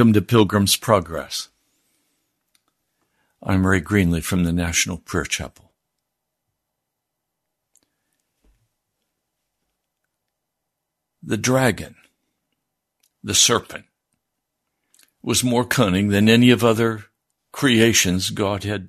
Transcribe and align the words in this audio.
Welcome 0.00 0.14
to 0.14 0.22
Pilgrim's 0.22 0.76
Progress. 0.76 1.50
I'm 3.42 3.66
Ray 3.66 3.82
Greenley 3.82 4.22
from 4.22 4.44
the 4.44 4.52
National 4.52 4.96
Prayer 4.96 5.26
Chapel. 5.26 5.72
The 11.22 11.36
dragon, 11.36 11.96
the 13.22 13.34
serpent, 13.34 13.84
was 15.22 15.44
more 15.44 15.66
cunning 15.66 16.08
than 16.08 16.30
any 16.30 16.48
of 16.48 16.64
other 16.64 17.04
creations 17.52 18.30
God 18.30 18.64
had, 18.64 18.88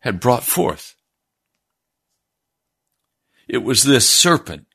had 0.00 0.20
brought 0.20 0.44
forth. 0.44 0.94
It 3.48 3.64
was 3.64 3.84
this 3.84 4.06
serpent 4.06 4.66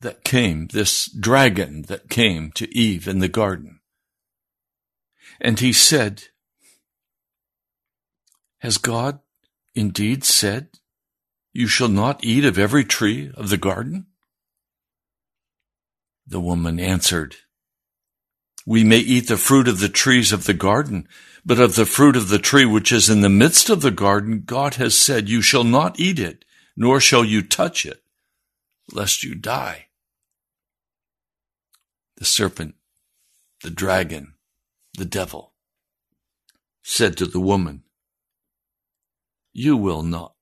that 0.00 0.24
came, 0.24 0.66
this 0.72 1.08
dragon 1.12 1.82
that 1.82 2.10
came 2.10 2.50
to 2.56 2.76
Eve 2.76 3.06
in 3.06 3.20
the 3.20 3.28
garden. 3.28 3.78
And 5.40 5.60
he 5.60 5.72
said, 5.72 6.24
Has 8.58 8.78
God 8.78 9.20
indeed 9.74 10.24
said, 10.24 10.68
You 11.52 11.66
shall 11.66 11.88
not 11.88 12.24
eat 12.24 12.44
of 12.44 12.58
every 12.58 12.84
tree 12.84 13.30
of 13.34 13.50
the 13.50 13.56
garden? 13.58 14.06
The 16.26 16.40
woman 16.40 16.80
answered, 16.80 17.36
We 18.66 18.82
may 18.82 18.98
eat 18.98 19.28
the 19.28 19.36
fruit 19.36 19.68
of 19.68 19.80
the 19.80 19.88
trees 19.88 20.32
of 20.32 20.44
the 20.44 20.54
garden, 20.54 21.06
but 21.44 21.60
of 21.60 21.76
the 21.76 21.86
fruit 21.86 22.16
of 22.16 22.28
the 22.28 22.40
tree 22.40 22.64
which 22.64 22.90
is 22.90 23.08
in 23.08 23.20
the 23.20 23.28
midst 23.28 23.70
of 23.70 23.80
the 23.82 23.92
garden, 23.92 24.42
God 24.44 24.74
has 24.74 24.98
said, 24.98 25.28
You 25.28 25.40
shall 25.42 25.62
not 25.62 26.00
eat 26.00 26.18
it, 26.18 26.44
nor 26.76 26.98
shall 26.98 27.24
you 27.24 27.42
touch 27.42 27.86
it, 27.86 28.02
lest 28.92 29.22
you 29.22 29.34
die. 29.34 29.86
The 32.16 32.24
serpent, 32.24 32.74
the 33.62 33.70
dragon, 33.70 34.34
the 34.96 35.04
devil, 35.04 35.52
said 36.82 37.16
to 37.16 37.26
the 37.26 37.40
woman, 37.40 37.84
You 39.52 39.76
will 39.76 40.02
not, 40.02 40.34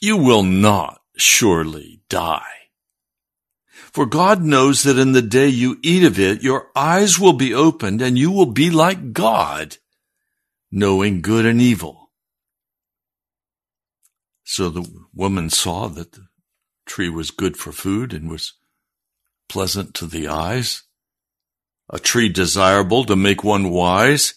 you 0.00 0.16
will 0.16 0.42
not 0.42 1.00
surely 1.16 2.02
die. 2.08 2.60
For 3.92 4.06
God 4.06 4.42
knows 4.42 4.84
that 4.84 4.98
in 4.98 5.12
the 5.12 5.22
day 5.22 5.48
you 5.48 5.78
eat 5.82 6.04
of 6.04 6.18
it, 6.18 6.42
your 6.42 6.68
eyes 6.76 7.18
will 7.18 7.32
be 7.32 7.52
opened 7.52 8.00
and 8.00 8.16
you 8.16 8.30
will 8.30 8.46
be 8.46 8.70
like 8.70 9.12
God, 9.12 9.78
knowing 10.70 11.22
good 11.22 11.44
and 11.44 11.60
evil. 11.60 12.10
So 14.44 14.68
the 14.68 14.88
woman 15.14 15.50
saw 15.50 15.88
that 15.88 16.12
the 16.12 16.26
tree 16.86 17.08
was 17.08 17.30
good 17.30 17.56
for 17.56 17.72
food 17.72 18.12
and 18.12 18.30
was 18.30 18.54
pleasant 19.48 19.94
to 19.94 20.06
the 20.06 20.28
eyes, 20.28 20.84
a 21.90 21.98
tree 21.98 22.28
desirable 22.28 23.04
to 23.04 23.16
make 23.16 23.42
one 23.42 23.70
wise. 23.70 24.34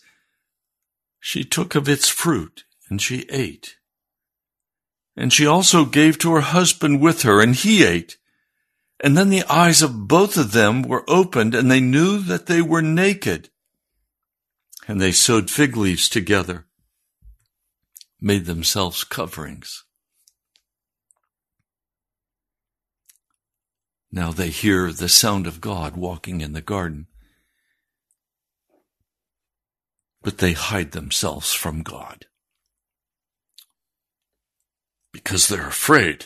She 1.20 1.44
took 1.44 1.76
of 1.76 1.88
its 1.88 2.10
fruit 2.10 2.64
and 2.90 3.02
she 3.02 3.26
ate. 3.30 3.78
And 5.16 5.32
she 5.32 5.46
also 5.46 5.86
gave 5.86 6.18
to 6.20 6.34
her 6.34 6.42
husband 6.42 7.00
with 7.00 7.22
her 7.22 7.40
and 7.40 7.56
he 7.56 7.84
ate. 7.86 8.18
And 9.00 9.16
then 9.16 9.30
the 9.30 9.44
eyes 9.50 9.82
of 9.82 10.08
both 10.08 10.38
of 10.38 10.52
them 10.52 10.82
were 10.82 11.08
opened 11.08 11.54
and 11.54 11.70
they 11.70 11.80
knew 11.80 12.20
that 12.20 12.48
they 12.48 12.62
were 12.62 12.82
naked. 12.82 13.50
And 14.88 15.00
they 15.00 15.12
sewed 15.12 15.52
fig 15.52 15.78
leaves 15.78 16.10
together, 16.10 16.66
made 18.20 18.46
themselves 18.46 19.04
coverings. 19.04 19.84
Now 24.12 24.32
they 24.32 24.50
hear 24.50 24.92
the 24.92 25.10
sound 25.10 25.48
of 25.48 25.62
God 25.62 25.96
walking 25.96 26.42
in 26.42 26.54
the 26.54 26.62
garden. 26.62 27.08
But 30.24 30.38
they 30.38 30.54
hide 30.54 30.92
themselves 30.92 31.54
from 31.54 31.84
God 31.84 32.26
because 35.12 35.48
they're 35.48 35.68
afraid. 35.68 36.26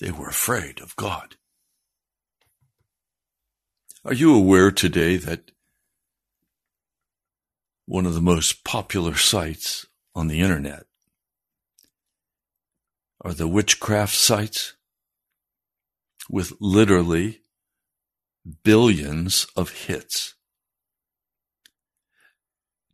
They 0.00 0.10
were 0.10 0.28
afraid 0.28 0.80
of 0.80 0.96
God. 0.96 1.36
Are 4.04 4.12
you 4.12 4.34
aware 4.34 4.70
today 4.70 5.16
that 5.16 5.52
one 7.86 8.06
of 8.06 8.14
the 8.14 8.20
most 8.20 8.64
popular 8.64 9.14
sites 9.14 9.86
on 10.14 10.28
the 10.28 10.40
internet 10.40 10.84
are 13.22 13.32
the 13.32 13.48
witchcraft 13.48 14.14
sites 14.14 14.73
with 16.28 16.52
literally 16.60 17.40
billions 18.62 19.46
of 19.56 19.70
hits? 19.70 20.34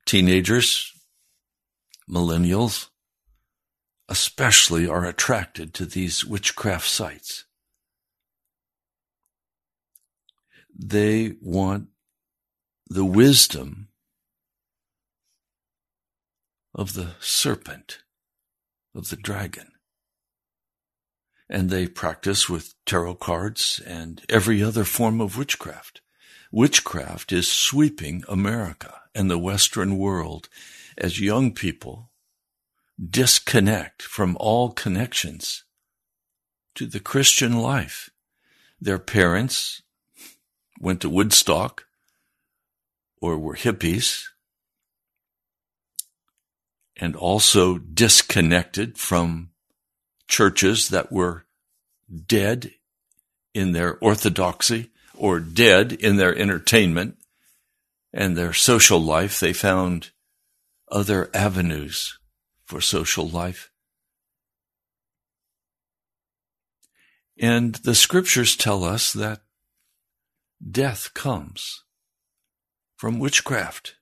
Teenagers, 0.07 0.93
millennials, 2.09 2.89
especially 4.09 4.89
are 4.89 5.05
attracted 5.05 5.73
to 5.75 5.87
these 5.87 6.25
witchcraft 6.25 6.89
sites. 6.89 7.45
They 10.77 11.35
want 11.41 11.89
the 12.89 13.05
wisdom 13.05 13.89
of 16.75 16.95
the 16.95 17.15
serpent, 17.21 17.99
of 18.95 19.11
the 19.11 19.17
dragon. 19.17 19.73
And 21.53 21.69
they 21.69 21.89
practice 21.89 22.49
with 22.49 22.75
tarot 22.87 23.17
cards 23.17 23.83
and 23.85 24.23
every 24.29 24.63
other 24.63 24.85
form 24.85 25.21
of 25.21 25.37
witchcraft. 25.37 26.01
Witchcraft 26.53 27.33
is 27.33 27.51
sweeping 27.51 28.23
America 28.29 29.01
and 29.15 29.29
the 29.29 29.39
Western 29.39 29.99
world 29.99 30.49
as 30.97 31.21
young 31.21 31.53
people 31.53 32.13
disconnect 33.05 34.03
from 34.03 34.37
all 34.39 34.71
connections 34.71 35.65
to 36.77 36.87
the 36.87 37.01
Christian 37.01 37.59
life. 37.59 38.11
Their 38.81 38.99
parents 38.99 39.83
went 40.81 41.01
to 41.01 41.11
Woodstock 41.11 41.85
or 43.21 43.39
were 43.39 43.57
hippies 43.57 44.25
and 46.97 47.17
also 47.17 47.79
disconnected 47.79 48.99
from 48.99 49.50
churches 50.31 50.89
that 50.89 51.13
were 51.13 51.45
dead 52.27 52.73
in 53.53 53.73
their 53.73 53.99
orthodoxy 53.99 54.91
or 55.15 55.41
dead 55.41 55.93
in 55.93 56.17
their 56.17 56.35
entertainment 56.35 57.17
and 58.13 58.37
their 58.37 58.55
social 58.55 59.01
life. 59.01 59.39
They 59.39 59.53
found 59.53 60.11
other 60.91 61.29
avenues 61.35 62.19
for 62.65 62.81
social 62.81 63.29
life. 63.29 63.71
And 67.39 67.75
the 67.77 67.95
scriptures 67.95 68.57
tell 68.57 68.85
us 68.85 69.13
that 69.13 69.41
death 70.71 71.13
comes 71.15 71.85
from 72.97 73.19
witchcraft. 73.19 73.97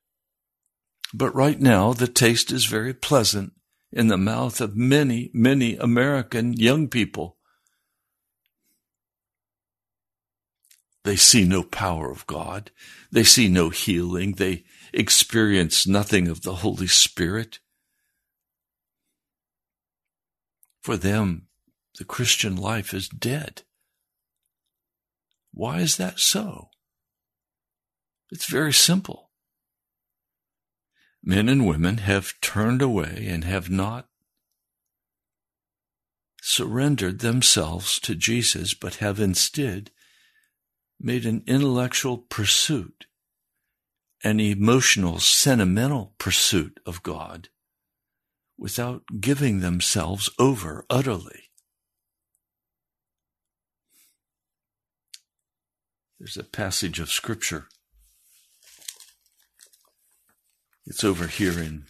But 1.14 1.34
right 1.34 1.60
now, 1.60 1.92
the 1.92 2.08
taste 2.08 2.50
is 2.50 2.66
very 2.66 2.92
pleasant 2.92 3.52
in 3.93 4.08
the 4.08 4.19
mouth 4.19 4.61
of 4.61 4.76
many, 4.76 5.31
many 5.32 5.76
American 5.76 6.52
young 6.52 6.88
people. 6.88 7.37
They 11.05 11.17
see 11.17 11.44
no 11.44 11.62
power 11.62 12.11
of 12.11 12.26
God. 12.26 12.70
They 13.11 13.25
see 13.25 13.49
no 13.49 13.70
healing. 13.70 14.32
They 14.32 14.64
experience 14.93 15.87
nothing 15.87 16.29
of 16.29 16.43
the 16.43 16.56
Holy 16.56 16.87
Spirit. 16.87 17.61
For 20.82 20.96
them, 20.96 21.46
the 21.99 22.05
Christian 22.05 22.56
life 22.56 22.93
is 22.93 23.08
dead. 23.08 23.62
Why 25.52 25.79
is 25.79 25.96
that 25.96 26.20
so? 26.20 26.69
It's 28.31 28.46
very 28.46 28.73
simple. 28.73 29.27
Men 31.23 31.49
and 31.49 31.67
women 31.67 31.99
have 31.99 32.41
turned 32.41 32.81
away 32.81 33.26
and 33.29 33.44
have 33.44 33.69
not 33.69 34.09
surrendered 36.41 37.19
themselves 37.19 37.99
to 38.00 38.15
Jesus, 38.15 38.75
but 38.75 38.97
have 38.97 39.20
instead 39.20 39.91
made 41.00 41.26
an 41.26 41.43
intellectual 41.47 42.19
pursuit, 42.19 43.06
an 44.25 44.41
emotional, 44.41 45.19
sentimental 45.19 46.15
pursuit 46.19 46.81
of 46.87 47.03
God 47.03 47.49
without 48.56 49.05
giving 49.21 49.61
themselves 49.61 50.29
over 50.38 50.85
utterly. 50.91 51.50
There's 56.19 56.37
a 56.37 56.43
passage 56.43 56.99
of 56.99 57.11
scripture. 57.11 57.69
It's 60.88 61.05
over 61.05 61.26
here 61.26 61.61
in 61.61 61.85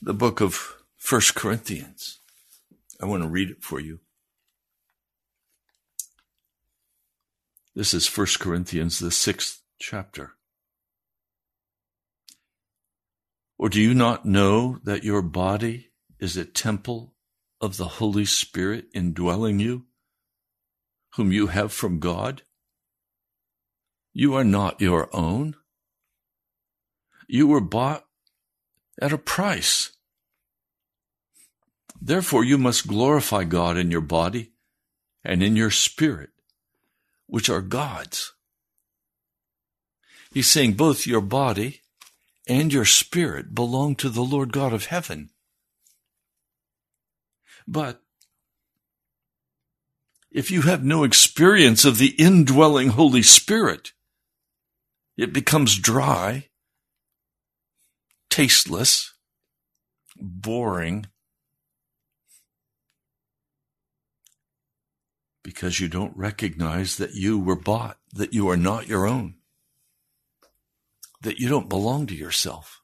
the 0.00 0.14
book 0.14 0.40
of 0.40 0.82
First 0.96 1.34
Corinthians. 1.34 2.18
I 2.98 3.04
want 3.04 3.22
to 3.22 3.28
read 3.28 3.50
it 3.50 3.62
for 3.62 3.78
you. 3.78 4.00
This 7.74 7.92
is 7.92 8.06
First 8.06 8.40
Corinthians, 8.40 9.00
the 9.00 9.10
sixth 9.10 9.60
chapter. 9.78 10.32
Or 13.58 13.68
do 13.68 13.82
you 13.82 13.92
not 13.92 14.24
know 14.24 14.78
that 14.84 15.04
your 15.04 15.20
body 15.20 15.90
is 16.18 16.38
a 16.38 16.46
temple 16.46 17.12
of 17.60 17.76
the 17.76 17.88
Holy 17.88 18.24
Spirit 18.24 18.86
indwelling 18.94 19.60
you, 19.60 19.84
whom 21.16 21.32
you 21.32 21.48
have 21.48 21.70
from 21.70 22.00
God? 22.00 22.44
You 24.14 24.32
are 24.32 24.42
not 24.42 24.80
your 24.80 25.14
own. 25.14 25.56
You 27.26 27.46
were 27.46 27.60
bought 27.60 28.04
at 29.00 29.12
a 29.12 29.18
price. 29.18 29.92
Therefore, 32.00 32.44
you 32.44 32.58
must 32.58 32.86
glorify 32.86 33.44
God 33.44 33.76
in 33.76 33.90
your 33.90 34.00
body 34.00 34.52
and 35.24 35.42
in 35.42 35.56
your 35.56 35.70
spirit, 35.70 36.30
which 37.26 37.48
are 37.48 37.62
God's. 37.62 38.32
He's 40.32 40.50
saying 40.50 40.74
both 40.74 41.06
your 41.06 41.20
body 41.20 41.80
and 42.46 42.72
your 42.72 42.84
spirit 42.84 43.54
belong 43.54 43.94
to 43.96 44.10
the 44.10 44.22
Lord 44.22 44.52
God 44.52 44.72
of 44.72 44.86
heaven. 44.86 45.30
But 47.66 48.02
if 50.30 50.50
you 50.50 50.62
have 50.62 50.84
no 50.84 51.04
experience 51.04 51.84
of 51.84 51.98
the 51.98 52.14
indwelling 52.18 52.88
Holy 52.88 53.22
Spirit, 53.22 53.92
it 55.16 55.32
becomes 55.32 55.78
dry, 55.78 56.48
tasteless, 58.34 59.14
boring, 60.16 61.06
because 65.44 65.78
you 65.78 65.86
don't 65.86 66.16
recognize 66.16 66.96
that 66.96 67.14
you 67.14 67.38
were 67.38 67.54
bought, 67.54 67.96
that 68.12 68.32
you 68.34 68.48
are 68.48 68.56
not 68.56 68.88
your 68.88 69.06
own, 69.06 69.36
that 71.20 71.38
you 71.38 71.48
don't 71.48 71.68
belong 71.68 72.08
to 72.08 72.14
yourself. 72.16 72.80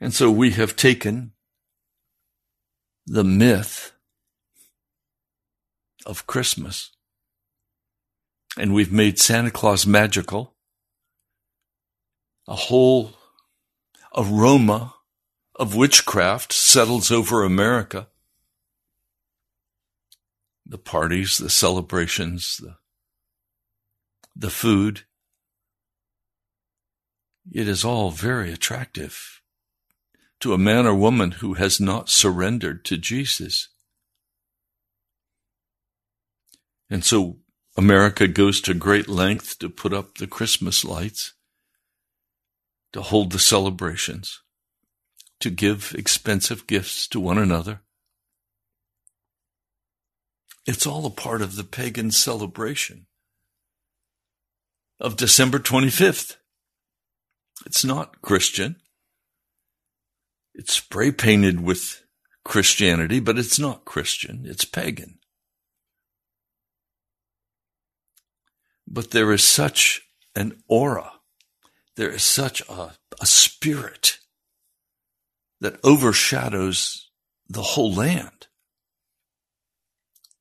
And 0.00 0.14
so 0.14 0.30
we 0.30 0.52
have 0.52 0.74
taken 0.74 1.32
the 3.04 3.24
myth 3.24 3.92
of 6.06 6.26
Christmas 6.26 6.92
and 8.56 8.72
we've 8.72 8.90
made 8.90 9.18
Santa 9.18 9.50
Claus 9.50 9.86
magical. 9.86 10.54
A 12.48 12.56
whole 12.56 13.12
aroma 14.16 14.94
of 15.54 15.76
witchcraft 15.76 16.52
settles 16.52 17.12
over 17.12 17.44
America. 17.44 18.08
The 20.66 20.78
parties, 20.78 21.38
the 21.38 21.50
celebrations, 21.50 22.56
the, 22.56 22.76
the 24.34 24.50
food. 24.50 25.02
It 27.52 27.68
is 27.68 27.84
all 27.84 28.10
very 28.10 28.52
attractive 28.52 29.42
to 30.40 30.54
a 30.54 30.58
man 30.58 30.86
or 30.86 30.94
woman 30.94 31.32
who 31.32 31.54
has 31.54 31.78
not 31.78 32.08
surrendered 32.08 32.84
to 32.86 32.96
Jesus. 32.96 33.68
And 36.88 37.04
so 37.04 37.38
America 37.76 38.26
goes 38.26 38.60
to 38.62 38.74
great 38.74 39.08
length 39.08 39.58
to 39.58 39.68
put 39.68 39.92
up 39.92 40.16
the 40.16 40.26
Christmas 40.26 40.84
lights, 40.84 41.34
to 42.92 43.02
hold 43.02 43.32
the 43.32 43.38
celebrations, 43.38 44.40
to 45.40 45.50
give 45.50 45.94
expensive 45.96 46.66
gifts 46.66 47.06
to 47.08 47.20
one 47.20 47.38
another. 47.38 47.82
It's 50.66 50.86
all 50.86 51.06
a 51.06 51.10
part 51.10 51.42
of 51.42 51.56
the 51.56 51.64
pagan 51.64 52.10
celebration 52.10 53.06
of 55.00 55.16
December 55.16 55.58
25th. 55.58 56.36
It's 57.64 57.84
not 57.84 58.20
Christian. 58.22 58.76
It's 60.54 60.74
spray 60.74 61.12
painted 61.12 61.60
with 61.60 62.02
Christianity, 62.44 63.20
but 63.20 63.38
it's 63.38 63.58
not 63.58 63.84
Christian. 63.84 64.44
It's 64.44 64.64
pagan. 64.64 65.18
But 68.86 69.10
there 69.10 69.32
is 69.32 69.44
such 69.44 70.02
an 70.34 70.62
aura, 70.66 71.12
there 71.98 72.10
is 72.10 72.22
such 72.22 72.62
a, 72.68 72.92
a 73.20 73.26
spirit 73.26 74.18
that 75.60 75.80
overshadows 75.82 77.10
the 77.48 77.60
whole 77.60 77.92
land 77.92 78.46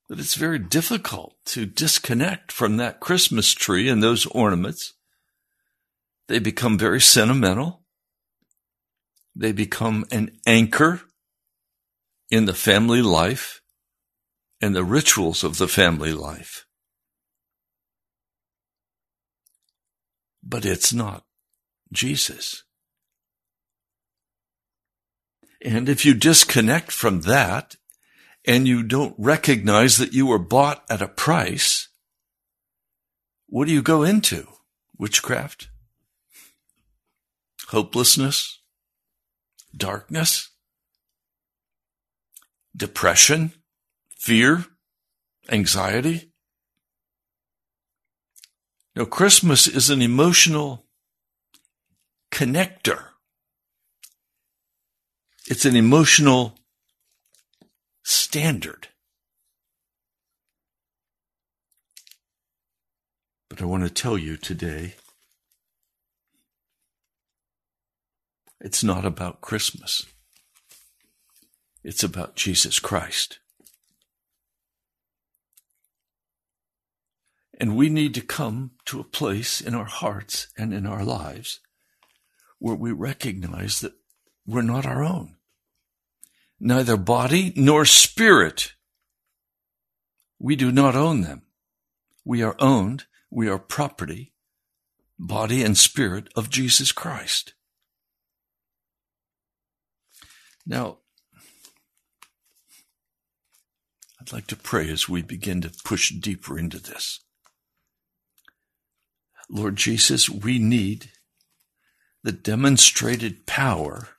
that 0.07 0.19
it's 0.19 0.35
very 0.35 0.59
difficult 0.59 1.33
to 1.45 1.65
disconnect 1.65 2.51
from 2.51 2.77
that 2.77 2.99
Christmas 2.99 3.53
tree 3.53 3.89
and 3.89 4.03
those 4.03 4.27
ornaments. 4.27 4.93
They 6.27 6.37
become 6.37 6.77
very 6.77 7.01
sentimental. 7.01 7.81
They 9.35 9.51
become 9.51 10.05
an 10.11 10.37
anchor 10.45 11.01
in 12.29 12.45
the 12.45 12.53
family 12.53 13.01
life 13.01 13.61
and 14.61 14.75
the 14.75 14.83
rituals 14.83 15.43
of 15.43 15.57
the 15.57 15.67
family 15.67 16.13
life. 16.13 16.67
But 20.43 20.63
it's 20.63 20.93
not 20.93 21.26
Jesus. 21.91 22.63
And 25.61 25.89
if 25.89 26.05
you 26.05 26.13
disconnect 26.13 26.91
from 26.91 27.21
that 27.21 27.75
and 28.45 28.67
you 28.67 28.83
don't 28.83 29.15
recognize 29.17 29.97
that 29.97 30.13
you 30.13 30.27
were 30.27 30.39
bought 30.39 30.83
at 30.89 31.01
a 31.01 31.07
price, 31.07 31.89
what 33.47 33.67
do 33.67 33.73
you 33.73 33.81
go 33.81 34.03
into? 34.03 34.47
Witchcraft? 34.97 35.69
Hopelessness? 37.69 38.61
Darkness? 39.75 40.49
Depression? 42.75 43.53
Fear? 44.17 44.65
Anxiety? 45.49 46.31
Now, 48.95 49.05
Christmas 49.05 49.67
is 49.67 49.89
an 49.89 50.01
emotional 50.01 50.86
connector. 52.31 53.05
It's 55.47 55.65
an 55.65 55.75
emotional 55.75 56.57
standard. 58.03 58.89
But 63.49 63.61
I 63.61 63.65
want 63.65 63.83
to 63.83 63.89
tell 63.89 64.17
you 64.17 64.37
today 64.37 64.95
it's 68.59 68.83
not 68.83 69.05
about 69.05 69.41
Christmas, 69.41 70.05
it's 71.83 72.03
about 72.03 72.35
Jesus 72.35 72.79
Christ. 72.79 73.39
And 77.59 77.75
we 77.75 77.89
need 77.89 78.13
to 78.13 78.21
come 78.21 78.71
to 78.85 78.99
a 78.99 79.03
place 79.03 79.61
in 79.61 79.73
our 79.73 79.85
hearts 79.85 80.49
and 80.55 80.73
in 80.73 80.85
our 80.85 81.03
lives 81.03 81.59
where 82.59 82.75
we 82.75 82.91
recognize 82.91 83.81
that 83.81 83.93
we're 84.45 84.61
not 84.61 84.85
our 84.85 85.03
own 85.03 85.37
neither 86.59 86.97
body 86.97 87.53
nor 87.55 87.85
spirit. 87.85 88.73
We 90.39 90.55
do 90.55 90.71
not 90.71 90.95
own 90.95 91.21
them. 91.21 91.43
We 92.25 92.41
are 92.41 92.55
owned, 92.59 93.05
we 93.29 93.47
are 93.47 93.59
property, 93.59 94.33
body 95.17 95.63
and 95.63 95.77
spirit 95.77 96.27
of 96.35 96.49
Jesus 96.49 96.91
Christ. 96.91 97.53
Now, 100.65 100.97
I'd 104.19 104.33
like 104.33 104.47
to 104.47 104.57
pray 104.57 104.89
as 104.89 105.07
we 105.07 105.21
begin 105.21 105.61
to 105.61 105.71
push 105.85 106.11
deeper 106.11 106.59
into 106.59 106.79
this. 106.79 107.21
Lord 109.49 109.77
Jesus, 109.77 110.29
we 110.29 110.59
need 110.59 111.11
the 112.27 112.33
demonstrated 112.33 113.45
power 113.45 114.09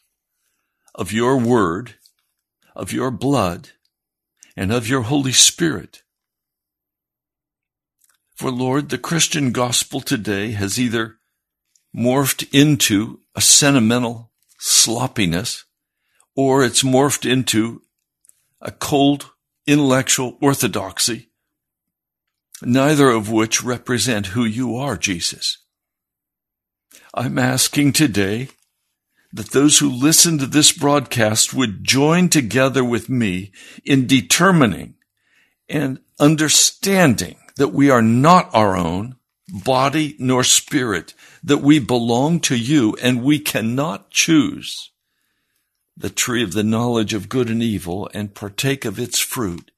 of 0.94 1.12
your 1.12 1.36
word 1.36 1.96
of 2.74 2.90
your 2.90 3.10
blood 3.10 3.72
and 4.56 4.72
of 4.72 4.88
your 4.88 5.02
Holy 5.02 5.32
Spirit. 5.32 6.02
For 8.34 8.50
Lord, 8.50 8.88
the 8.88 8.96
Christian 8.96 9.52
gospel 9.52 10.00
today 10.00 10.52
has 10.52 10.80
either 10.80 11.18
morphed 11.94 12.48
into 12.50 13.20
a 13.36 13.42
sentimental 13.42 14.32
sloppiness 14.58 15.66
or 16.34 16.64
it's 16.64 16.82
morphed 16.82 17.30
into 17.30 17.82
a 18.62 18.70
cold 18.70 19.32
intellectual 19.66 20.38
orthodoxy, 20.40 21.28
neither 22.62 23.10
of 23.10 23.30
which 23.30 23.62
represent 23.62 24.28
who 24.28 24.46
you 24.46 24.76
are, 24.76 24.96
Jesus. 24.96 25.58
I'm 27.14 27.38
asking 27.38 27.92
today 27.92 28.48
that 29.32 29.50
those 29.50 29.78
who 29.78 29.90
listen 29.90 30.38
to 30.38 30.46
this 30.46 30.72
broadcast 30.72 31.54
would 31.54 31.84
join 31.84 32.28
together 32.28 32.84
with 32.84 33.08
me 33.08 33.52
in 33.84 34.06
determining 34.06 34.94
and 35.68 36.00
understanding 36.18 37.36
that 37.56 37.68
we 37.68 37.90
are 37.90 38.02
not 38.02 38.54
our 38.54 38.76
own 38.76 39.16
body 39.48 40.14
nor 40.18 40.44
spirit, 40.44 41.14
that 41.42 41.58
we 41.58 41.78
belong 41.78 42.40
to 42.40 42.56
you 42.56 42.96
and 43.02 43.22
we 43.22 43.38
cannot 43.38 44.10
choose 44.10 44.90
the 45.96 46.10
tree 46.10 46.44
of 46.44 46.52
the 46.52 46.62
knowledge 46.62 47.12
of 47.12 47.28
good 47.28 47.50
and 47.50 47.62
evil 47.62 48.08
and 48.14 48.34
partake 48.34 48.84
of 48.84 48.98
its 48.98 49.18
fruit 49.18 49.70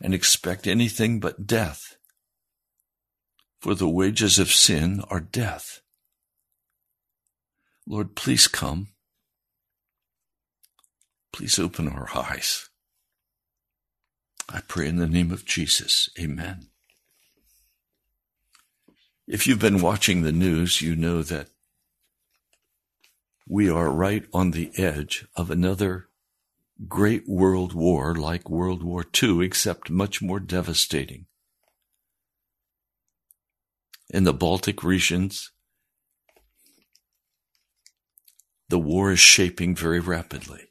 and 0.00 0.14
expect 0.14 0.66
anything 0.66 1.20
but 1.20 1.46
death. 1.46 1.96
For 3.60 3.74
the 3.74 3.88
wages 3.88 4.38
of 4.38 4.50
sin 4.50 5.02
are 5.10 5.20
death. 5.20 5.80
Lord, 7.86 8.16
please 8.16 8.48
come. 8.48 8.88
Please 11.32 11.58
open 11.58 11.88
our 11.88 12.08
eyes. 12.14 12.68
I 14.48 14.60
pray 14.60 14.88
in 14.88 14.96
the 14.96 15.06
name 15.06 15.30
of 15.30 15.44
Jesus. 15.44 16.08
Amen. 16.18 16.68
If 19.26 19.46
you've 19.46 19.60
been 19.60 19.82
watching 19.82 20.22
the 20.22 20.32
news, 20.32 20.80
you 20.80 20.94
know 20.94 21.22
that 21.22 21.48
we 23.48 23.68
are 23.68 23.90
right 23.90 24.24
on 24.32 24.50
the 24.50 24.70
edge 24.76 25.26
of 25.36 25.50
another 25.50 26.08
great 26.88 27.28
world 27.28 27.72
war 27.72 28.14
like 28.14 28.50
World 28.50 28.82
War 28.82 29.04
II, 29.22 29.44
except 29.44 29.90
much 29.90 30.20
more 30.20 30.40
devastating. 30.40 31.26
In 34.10 34.24
the 34.24 34.32
Baltic 34.32 34.84
regions, 34.84 35.50
the 38.68 38.78
war 38.78 39.12
is 39.12 39.20
shaping 39.20 39.74
very 39.74 40.00
rapidly. 40.00 40.68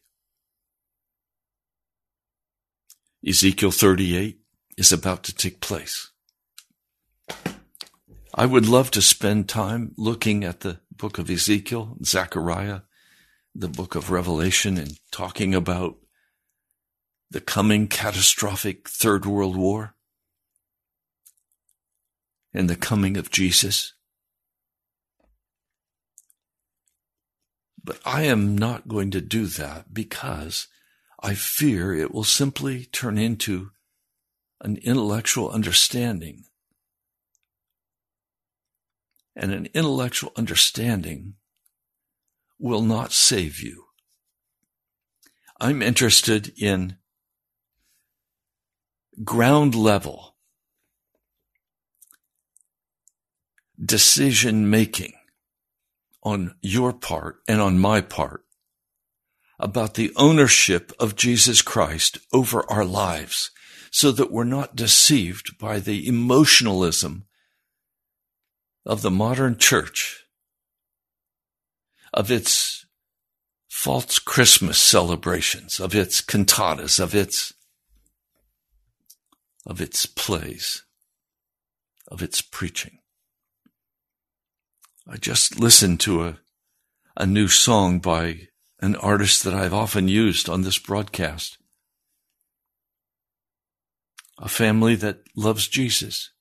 Ezekiel 3.27 3.71
38 3.71 4.39
is 4.77 4.91
about 4.91 5.23
to 5.23 5.33
take 5.33 5.61
place. 5.61 6.11
I 8.33 8.45
would 8.45 8.67
love 8.67 8.91
to 8.91 9.01
spend 9.01 9.47
time 9.47 9.93
looking 9.97 10.43
at 10.43 10.59
the 10.59 10.79
book 10.91 11.17
of 11.17 11.29
Ezekiel, 11.29 11.97
Zechariah, 12.03 12.81
the 13.55 13.69
book 13.69 13.95
of 13.95 14.11
Revelation, 14.11 14.77
and 14.77 14.99
talking 15.11 15.55
about 15.55 15.97
the 17.31 17.41
coming 17.41 17.87
catastrophic 17.87 18.89
Third 18.89 19.25
World 19.25 19.55
War 19.55 19.95
and 22.53 22.69
the 22.69 22.75
coming 22.75 23.17
of 23.17 23.31
Jesus. 23.31 23.93
But 27.85 27.99
I 28.03 28.23
am 28.23 28.57
not 28.57 28.87
going 28.87 29.11
to 29.11 29.21
do 29.21 29.45
that 29.45 29.93
because 29.93 30.67
I 31.21 31.35
fear 31.35 31.93
it 31.93 32.11
will 32.11 32.23
simply 32.23 32.85
turn 32.85 33.19
into 33.19 33.69
an 34.59 34.77
intellectual 34.77 35.51
understanding. 35.51 36.45
And 39.35 39.51
an 39.51 39.67
intellectual 39.75 40.31
understanding 40.35 41.35
will 42.57 42.81
not 42.81 43.11
save 43.11 43.61
you. 43.61 43.85
I'm 45.61 45.83
interested 45.83 46.53
in 46.57 46.97
ground 49.23 49.75
level 49.75 50.35
decision 53.79 54.71
making 54.71 55.13
on 56.25 56.55
your 56.61 56.91
part 56.91 57.37
and 57.47 57.61
on 57.61 57.79
my 57.79 58.01
part 58.01 58.41
about 59.57 59.93
the 59.93 60.11
ownership 60.17 60.91
of 60.99 61.15
Jesus 61.15 61.61
Christ 61.61 62.17
over 62.33 62.69
our 62.69 62.83
lives 62.83 63.51
so 63.91 64.11
that 64.11 64.31
we're 64.31 64.43
not 64.43 64.75
deceived 64.75 65.57
by 65.57 65.79
the 65.79 66.05
emotionalism 66.05 67.25
of 68.85 69.01
the 69.01 69.11
modern 69.11 69.57
church, 69.57 70.25
of 72.13 72.29
its 72.29 72.85
false 73.69 74.19
Christmas 74.19 74.77
celebrations, 74.77 75.79
of 75.79 75.95
its 75.95 76.21
cantatas, 76.21 76.99
of 76.99 77.15
its, 77.15 77.53
of 79.65 79.79
its 79.79 80.05
plays. 80.05 80.81
of 82.07 82.21
its 82.21 82.41
preaching. 82.41 82.99
I 85.07 85.17
just 85.17 85.59
listened 85.59 85.99
to 86.01 86.23
a, 86.23 86.37
a 87.15 87.27
new 87.27 87.47
song 87.47 87.99
by 87.99 88.47
an 88.79 88.95
artist 88.95 89.43
that 89.43 89.53
I've 89.53 89.73
often 89.73 90.07
used 90.07 90.49
on 90.49 90.63
this 90.63 90.79
broadcast. 90.79 91.57
A 94.39 94.49
family 94.49 94.95
that 94.95 95.19
loves 95.35 95.67
Jesus. 95.67 96.31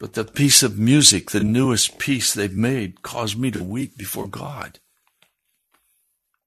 But 0.00 0.14
the 0.14 0.24
piece 0.24 0.62
of 0.62 0.78
music, 0.78 1.30
the 1.30 1.44
newest 1.44 1.98
piece 1.98 2.32
they've 2.32 2.56
made, 2.56 3.02
caused 3.02 3.38
me 3.38 3.50
to 3.50 3.62
weep 3.62 3.96
before 3.96 4.26
God. 4.26 4.80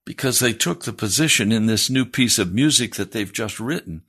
Because 0.06 0.40
they 0.40 0.54
took 0.54 0.84
the 0.84 0.94
position 0.94 1.52
in 1.52 1.68
this 1.68 1.90
new 1.90 2.06
piece 2.06 2.40
of 2.40 2.54
music 2.54 2.96
that 2.96 3.12
they've 3.12 3.32
just 3.32 3.60
written 3.60 4.04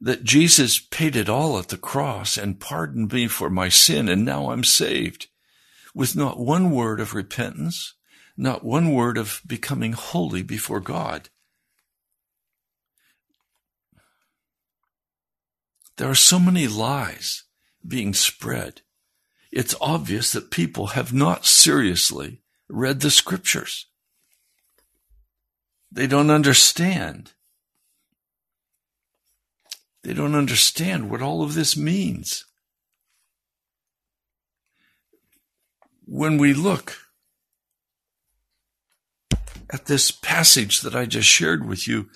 that 0.00 0.24
Jesus 0.24 0.78
paid 0.78 1.16
it 1.16 1.28
all 1.28 1.58
at 1.58 1.68
the 1.68 1.78
cross 1.78 2.36
and 2.36 2.60
pardoned 2.60 3.12
me 3.12 3.28
for 3.28 3.48
my 3.48 3.68
sin, 3.68 4.08
and 4.08 4.24
now 4.24 4.50
I'm 4.50 4.64
saved 4.64 5.28
with 5.94 6.14
not 6.14 6.38
one 6.38 6.70
word 6.70 7.00
of 7.00 7.14
repentance, 7.14 7.94
not 8.36 8.62
one 8.64 8.92
word 8.92 9.16
of 9.16 9.40
becoming 9.46 9.94
holy 9.94 10.42
before 10.42 10.80
God. 10.80 11.30
There 15.96 16.10
are 16.10 16.14
so 16.14 16.38
many 16.38 16.68
lies 16.68 17.44
being 17.86 18.12
spread. 18.12 18.82
It's 19.50 19.74
obvious 19.80 20.32
that 20.32 20.50
people 20.50 20.88
have 20.88 21.14
not 21.14 21.46
seriously 21.46 22.42
read 22.68 23.00
the 23.00 23.10
scriptures. 23.10 23.86
They 25.90 26.06
don't 26.06 26.30
understand. 26.30 27.32
They 30.06 30.14
don't 30.14 30.36
understand 30.36 31.10
what 31.10 31.20
all 31.20 31.42
of 31.42 31.54
this 31.54 31.76
means. 31.76 32.44
When 36.04 36.38
we 36.38 36.54
look 36.54 36.96
at 39.68 39.86
this 39.86 40.12
passage 40.12 40.82
that 40.82 40.94
I 40.94 41.06
just 41.06 41.26
shared 41.26 41.66
with 41.66 41.88
you, 41.88 42.08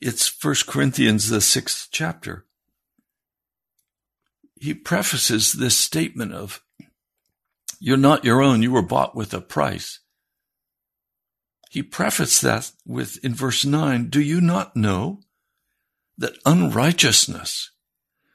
it's 0.00 0.32
1 0.42 0.54
Corinthians, 0.66 1.28
the 1.28 1.42
sixth 1.42 1.88
chapter 1.90 2.46
he 4.60 4.74
prefaces 4.74 5.52
this 5.52 5.76
statement 5.76 6.32
of, 6.32 6.62
You're 7.78 7.96
not 7.96 8.24
your 8.24 8.42
own, 8.42 8.62
you 8.62 8.72
were 8.72 8.82
bought 8.82 9.14
with 9.14 9.32
a 9.34 9.40
price. 9.40 10.00
He 11.70 11.82
prefaced 11.82 12.42
that 12.42 12.72
with, 12.86 13.22
in 13.22 13.34
verse 13.34 13.64
9, 13.64 14.08
Do 14.08 14.20
you 14.20 14.40
not 14.40 14.74
know 14.74 15.20
that 16.18 16.38
unrighteousness 16.44 17.70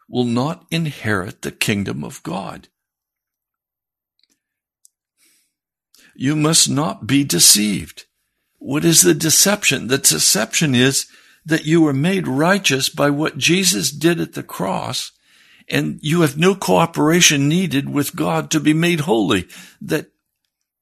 will 0.10 0.24
not 0.24 0.66
inherit 0.72 1.42
the 1.42 1.52
kingdom 1.52 2.04
of 2.04 2.24
God? 2.24 2.70
You 6.16 6.36
must 6.36 6.70
not 6.70 7.08
be 7.08 7.24
deceived. 7.24 8.06
What 8.60 8.86
is 8.86 9.02
the 9.02 9.14
deception? 9.14 9.88
The 9.88 9.98
deception 9.98 10.74
is 10.74 11.08
that 11.46 11.66
you 11.66 11.82
were 11.82 11.94
made 11.94 12.28
righteous 12.28 12.90
by 12.90 13.10
what 13.10 13.38
Jesus 13.38 13.92
did 13.92 14.20
at 14.20 14.34
the 14.34 14.44
cross 14.44 15.12
and 15.70 16.00
you 16.02 16.22
have 16.22 16.38
no 16.38 16.56
cooperation 16.56 17.48
needed 17.48 17.90
with 17.90 18.16
God 18.16 18.52
to 18.52 18.60
be 18.60 18.74
made 18.74 19.02
holy. 19.02 19.48
That, 19.82 20.08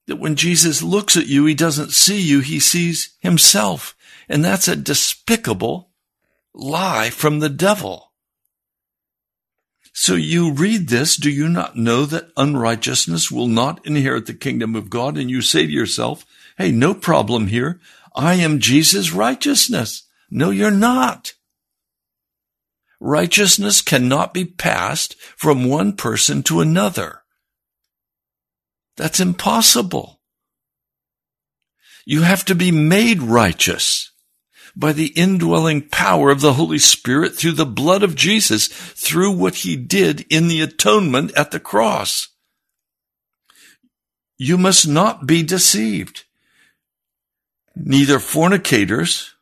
that 0.08 0.18
when 0.18 0.36
Jesus 0.36 0.82
looks 0.82 1.16
at 1.16 1.28
you, 1.28 1.46
he 1.46 1.54
doesn't 1.54 1.92
see 1.92 2.20
you, 2.20 2.40
he 2.40 2.60
sees 2.60 3.16
himself. 3.20 3.96
And 4.28 4.44
that's 4.44 4.68
a 4.68 4.76
despicable 4.76 5.91
lie 6.54 7.10
from 7.10 7.40
the 7.40 7.50
devil. 7.50 8.12
So 9.94 10.16
you 10.16 10.54
read 10.54 10.88
this, 10.88 11.18
do 11.18 11.30
you 11.30 11.50
not 11.50 11.76
know 11.76 12.06
that 12.06 12.32
unrighteousness 12.38 13.30
will 13.30 13.48
not 13.48 13.86
inherit 13.86 14.26
the 14.26 14.34
kingdom 14.34 14.76
of 14.76 14.90
God? 14.90 15.18
And 15.18 15.30
you 15.30 15.42
say 15.42 15.66
to 15.66 15.72
yourself, 15.72 16.26
hey, 16.58 16.72
no 16.72 16.94
problem 16.94 17.48
here. 17.48 17.80
I 18.16 18.36
am 18.36 18.60
Jesus' 18.60 19.12
righteousness. 19.12 20.08
No, 20.30 20.50
you're 20.50 20.72
not. 20.72 21.34
Righteousness 23.00 23.82
cannot 23.82 24.34
be 24.34 24.46
passed 24.46 25.16
from 25.36 25.66
one 25.66 25.94
person 25.94 26.44
to 26.44 26.62
another. 26.62 27.24
That's 28.96 29.20
impossible. 29.20 30.22
You 32.06 32.22
have 32.22 32.46
to 32.46 32.56
be 32.56 32.72
made 32.72 33.22
righteous 33.22 34.11
by 34.76 34.94
the 34.94 35.08
indwelling 35.08 35.82
power 35.82 36.30
of 36.30 36.42
the 36.42 36.54
Holy 36.54 36.80
Spirit 36.80 37.36
through 37.36 37.54
the 37.54 37.66
blood 37.66 38.04
of 38.04 38.16
Jesus, 38.16 38.68
through 38.68 39.32
what 39.32 39.56
he 39.56 39.76
did 39.76 40.26
in 40.30 40.48
the 40.48 40.62
atonement 40.62 41.32
at 41.36 41.52
the 41.52 41.60
cross. 41.60 42.30
You 44.38 44.58
must 44.58 44.88
not 44.88 45.28
be 45.28 45.44
deceived. 45.44 46.24
Neither 47.76 48.20
fornicators, 48.20 49.34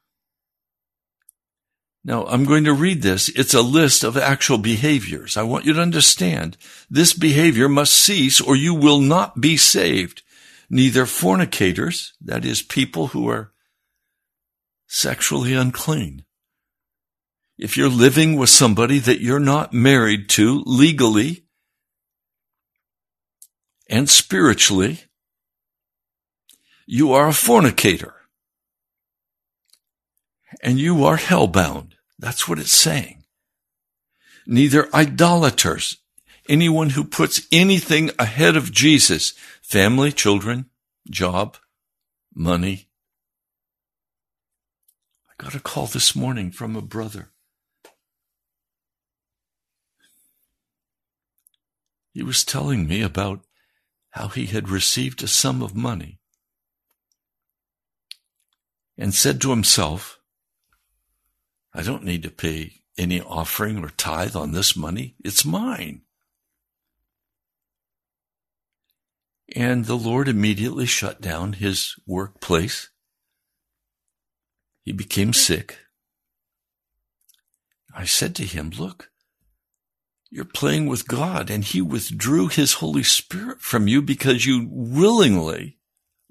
now, 2.04 2.26
I'm 2.26 2.46
going 2.46 2.64
to 2.64 2.74
read 2.74 3.02
this. 3.02 3.30
It's 3.30 3.54
a 3.54 3.62
list 3.62 4.04
of 4.04 4.18
actual 4.18 4.58
behaviors. 4.58 5.36
I 5.36 5.44
want 5.44 5.66
you 5.66 5.74
to 5.74 5.82
understand 5.82 6.58
this 6.90 7.14
behavior 7.14 7.68
must 7.68 7.94
cease 7.94 8.40
or 8.40 8.56
you 8.56 8.74
will 8.74 9.00
not 9.00 9.42
be 9.42 9.58
saved. 9.58 10.24
Neither 10.70 11.06
fornicators, 11.06 12.14
that 12.22 12.46
is 12.46 12.62
people 12.62 13.08
who 13.08 13.28
are 13.28 13.52
sexually 14.90 15.54
unclean. 15.54 16.26
If 17.58 17.78
you're 17.78 17.90
living 17.90 18.36
with 18.36 18.50
somebody 18.50 19.00
that 19.00 19.22
you're 19.22 19.40
not 19.40 19.72
married 19.72 20.28
to 20.30 20.64
legally 20.66 21.46
and 23.88 24.10
spiritually, 24.10 25.04
you 26.86 27.14
are 27.14 27.28
a 27.28 27.34
fornicator 27.34 28.14
and 30.64 30.80
you 30.80 31.06
are 31.06 31.18
hellbound. 31.18 31.92
That's 32.18 32.48
what 32.48 32.60
it's 32.60 32.72
saying. 32.72 33.24
Neither 34.48 34.94
idolaters, 34.94 35.98
anyone 36.48 36.92
who 36.92 37.04
puts 37.04 37.48
anything 37.52 38.10
ahead 38.18 38.56
of 38.56 38.72
Jesus, 38.72 39.34
family, 39.62 40.12
children, 40.12 40.66
job, 41.10 41.58
money. 42.34 42.89
Got 45.40 45.56
a 45.56 45.60
call 45.62 45.88
this 45.88 46.18
morning 46.18 46.52
from 46.52 46.76
a 46.76 46.82
brother. 46.82 47.32
He 52.12 52.22
was 52.22 52.44
telling 52.44 52.86
me 52.88 53.02
about 53.02 53.46
how 54.10 54.28
he 54.28 54.48
had 54.48 54.68
received 54.68 55.24
a 55.24 55.28
sum 55.28 55.62
of 55.62 55.74
money 55.74 56.20
and 58.98 59.14
said 59.14 59.40
to 59.40 59.52
himself, 59.52 60.20
I 61.74 61.84
don't 61.84 62.04
need 62.04 62.24
to 62.24 62.30
pay 62.30 62.82
any 62.98 63.22
offering 63.22 63.82
or 63.82 63.92
tithe 63.92 64.36
on 64.36 64.52
this 64.52 64.76
money. 64.76 65.16
It's 65.24 65.46
mine. 65.46 66.02
And 69.56 69.86
the 69.86 69.96
Lord 69.96 70.28
immediately 70.28 70.86
shut 70.86 71.22
down 71.22 71.54
his 71.54 71.96
workplace. 72.06 72.90
He 74.90 74.94
became 74.94 75.34
sick. 75.34 75.78
I 77.96 78.06
said 78.06 78.36
to 78.38 78.44
him, 78.44 78.72
Look, 78.72 79.12
you're 80.32 80.46
playing 80.46 80.88
with 80.88 81.08
God, 81.08 81.52
and 81.52 81.64
he 81.64 81.80
withdrew 81.80 82.48
his 82.48 82.74
Holy 82.74 83.04
Spirit 83.04 83.62
from 83.62 83.88
you 83.88 84.02
because 84.02 84.48
you 84.48 84.68
willingly 84.68 85.78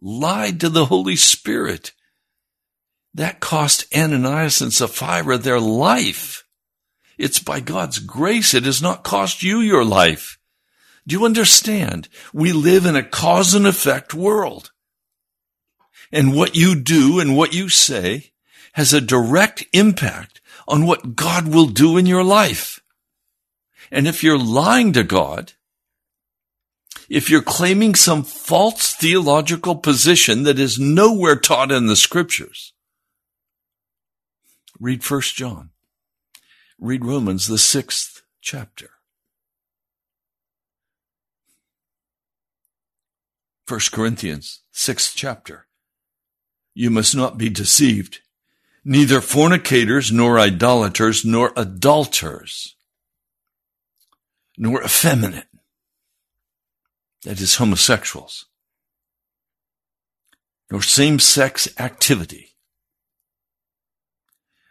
lied 0.02 0.58
to 0.58 0.68
the 0.68 0.86
Holy 0.86 1.14
Spirit. 1.14 1.92
That 3.14 3.38
cost 3.38 3.86
Ananias 3.96 4.60
and 4.60 4.72
Sapphira 4.72 5.38
their 5.38 5.60
life. 5.60 6.42
It's 7.16 7.38
by 7.38 7.60
God's 7.60 8.00
grace. 8.00 8.54
It 8.54 8.64
has 8.64 8.82
not 8.82 9.04
cost 9.04 9.44
you 9.44 9.60
your 9.60 9.84
life. 9.84 10.36
Do 11.06 11.14
you 11.14 11.24
understand? 11.24 12.08
We 12.32 12.52
live 12.52 12.86
in 12.86 12.96
a 12.96 13.04
cause 13.04 13.54
and 13.54 13.68
effect 13.68 14.14
world. 14.14 14.72
And 16.10 16.34
what 16.34 16.56
you 16.56 16.74
do 16.74 17.20
and 17.20 17.36
what 17.36 17.54
you 17.54 17.68
say 17.68 18.32
has 18.78 18.92
a 18.92 19.00
direct 19.00 19.66
impact 19.72 20.40
on 20.68 20.86
what 20.86 21.16
God 21.16 21.48
will 21.48 21.66
do 21.66 21.96
in 21.96 22.06
your 22.06 22.22
life. 22.22 22.78
And 23.90 24.06
if 24.06 24.22
you're 24.22 24.38
lying 24.38 24.92
to 24.92 25.02
God, 25.02 25.54
if 27.08 27.28
you're 27.28 27.42
claiming 27.42 27.96
some 27.96 28.22
false 28.22 28.94
theological 28.94 29.74
position 29.74 30.44
that 30.44 30.60
is 30.60 30.78
nowhere 30.78 31.34
taught 31.34 31.72
in 31.72 31.86
the 31.86 31.96
scriptures, 31.96 32.72
Read 34.78 35.02
First 35.02 35.34
John. 35.34 35.70
Read 36.78 37.04
Romans, 37.04 37.48
the 37.48 37.58
sixth 37.58 38.22
chapter. 38.40 38.90
First 43.66 43.90
Corinthians, 43.90 44.60
sixth 44.70 45.14
chapter. 45.16 45.66
You 46.74 46.90
must 46.90 47.16
not 47.16 47.38
be 47.38 47.48
deceived. 47.48 48.20
Neither 48.84 49.20
fornicators, 49.20 50.10
nor 50.12 50.38
idolaters, 50.38 51.24
nor 51.24 51.52
adulterers. 51.56 52.74
nor 54.58 54.82
effeminate, 54.82 55.46
that 57.22 57.40
is, 57.40 57.56
homosexuals, 57.56 58.46
nor 60.70 60.82
same 60.82 61.20
sex 61.20 61.68
activity, 61.78 62.56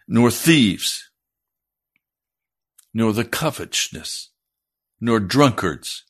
nor 0.07 0.29
thieves, 0.29 1.09
nor 2.93 3.13
the 3.13 3.23
covetousness, 3.23 4.29
nor 4.99 5.19
drunkards, 5.19 6.03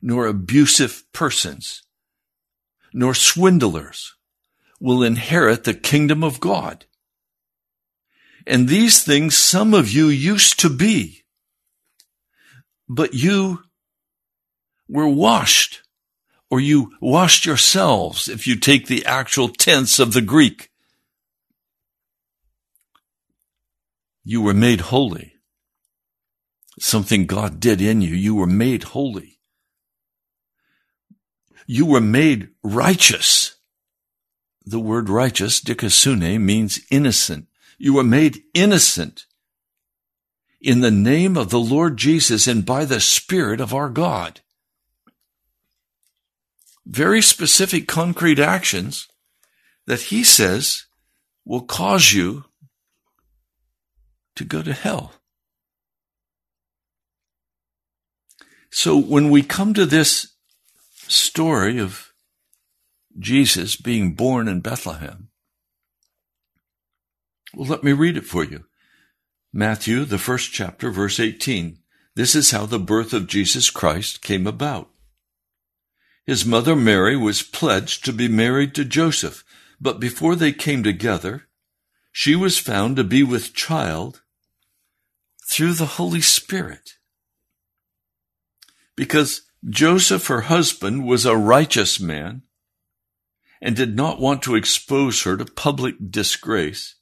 nor 0.00 0.26
abusive 0.26 1.04
persons, 1.12 1.82
nor 2.94 3.14
swindlers 3.14 4.14
will 4.80 5.02
inherit 5.02 5.64
the 5.64 5.74
kingdom 5.74 6.24
of 6.24 6.40
God. 6.40 6.86
And 8.46 8.68
these 8.68 9.02
things 9.02 9.36
some 9.36 9.74
of 9.74 9.90
you 9.90 10.08
used 10.08 10.58
to 10.60 10.70
be, 10.70 11.24
but 12.88 13.14
you 13.14 13.62
were 14.88 15.08
washed, 15.08 15.82
or 16.50 16.60
you 16.60 16.92
washed 17.00 17.44
yourselves 17.44 18.28
if 18.28 18.46
you 18.46 18.56
take 18.56 18.86
the 18.86 19.04
actual 19.04 19.48
tense 19.48 19.98
of 19.98 20.12
the 20.12 20.22
Greek. 20.22 20.70
You 24.24 24.42
were 24.42 24.54
made 24.54 24.80
holy. 24.80 25.34
Something 26.78 27.26
God 27.26 27.60
did 27.60 27.80
in 27.80 28.00
you. 28.00 28.14
You 28.14 28.34
were 28.34 28.46
made 28.46 28.84
holy. 28.84 29.40
You 31.66 31.86
were 31.86 32.00
made 32.00 32.48
righteous. 32.62 33.56
The 34.64 34.78
word 34.78 35.08
righteous, 35.08 35.60
dikaiosune, 35.60 36.40
means 36.40 36.80
innocent. 36.90 37.48
You 37.78 37.94
were 37.94 38.04
made 38.04 38.42
innocent 38.54 39.24
in 40.60 40.80
the 40.80 40.90
name 40.90 41.36
of 41.36 41.50
the 41.50 41.60
Lord 41.60 41.96
Jesus 41.96 42.46
and 42.46 42.66
by 42.66 42.84
the 42.84 43.00
Spirit 43.00 43.60
of 43.60 43.72
our 43.72 43.88
God. 43.88 44.40
Very 46.84 47.22
specific, 47.22 47.86
concrete 47.86 48.40
actions 48.40 49.06
that 49.86 50.02
he 50.02 50.24
says 50.24 50.86
will 51.44 51.62
cause 51.62 52.12
you 52.12 52.44
to 54.34 54.44
go 54.44 54.62
to 54.62 54.72
hell. 54.72 55.12
So 58.70 58.98
when 58.98 59.30
we 59.30 59.42
come 59.42 59.74
to 59.74 59.86
this 59.86 60.34
story 61.08 61.78
of 61.78 62.12
Jesus 63.18 63.76
being 63.76 64.14
born 64.14 64.46
in 64.48 64.60
Bethlehem, 64.60 65.27
well, 67.54 67.68
let 67.68 67.84
me 67.84 67.92
read 67.92 68.16
it 68.16 68.26
for 68.26 68.44
you. 68.44 68.64
Matthew, 69.52 70.04
the 70.04 70.18
first 70.18 70.52
chapter, 70.52 70.90
verse 70.90 71.18
18. 71.18 71.78
This 72.14 72.34
is 72.34 72.50
how 72.50 72.66
the 72.66 72.78
birth 72.78 73.12
of 73.12 73.26
Jesus 73.26 73.70
Christ 73.70 74.22
came 74.22 74.46
about. 74.46 74.90
His 76.26 76.44
mother 76.44 76.76
Mary 76.76 77.16
was 77.16 77.42
pledged 77.42 78.04
to 78.04 78.12
be 78.12 78.28
married 78.28 78.74
to 78.74 78.84
Joseph, 78.84 79.44
but 79.80 80.00
before 80.00 80.36
they 80.36 80.52
came 80.52 80.82
together, 80.82 81.44
she 82.12 82.34
was 82.34 82.58
found 82.58 82.96
to 82.96 83.04
be 83.04 83.22
with 83.22 83.54
child 83.54 84.22
through 85.48 85.72
the 85.72 85.86
Holy 85.86 86.20
Spirit. 86.20 86.94
Because 88.96 89.42
Joseph, 89.66 90.26
her 90.26 90.42
husband, 90.42 91.06
was 91.06 91.24
a 91.24 91.36
righteous 91.36 91.98
man 91.98 92.42
and 93.62 93.74
did 93.74 93.96
not 93.96 94.20
want 94.20 94.42
to 94.42 94.54
expose 94.54 95.22
her 95.22 95.36
to 95.36 95.44
public 95.44 95.94
disgrace, 96.10 96.96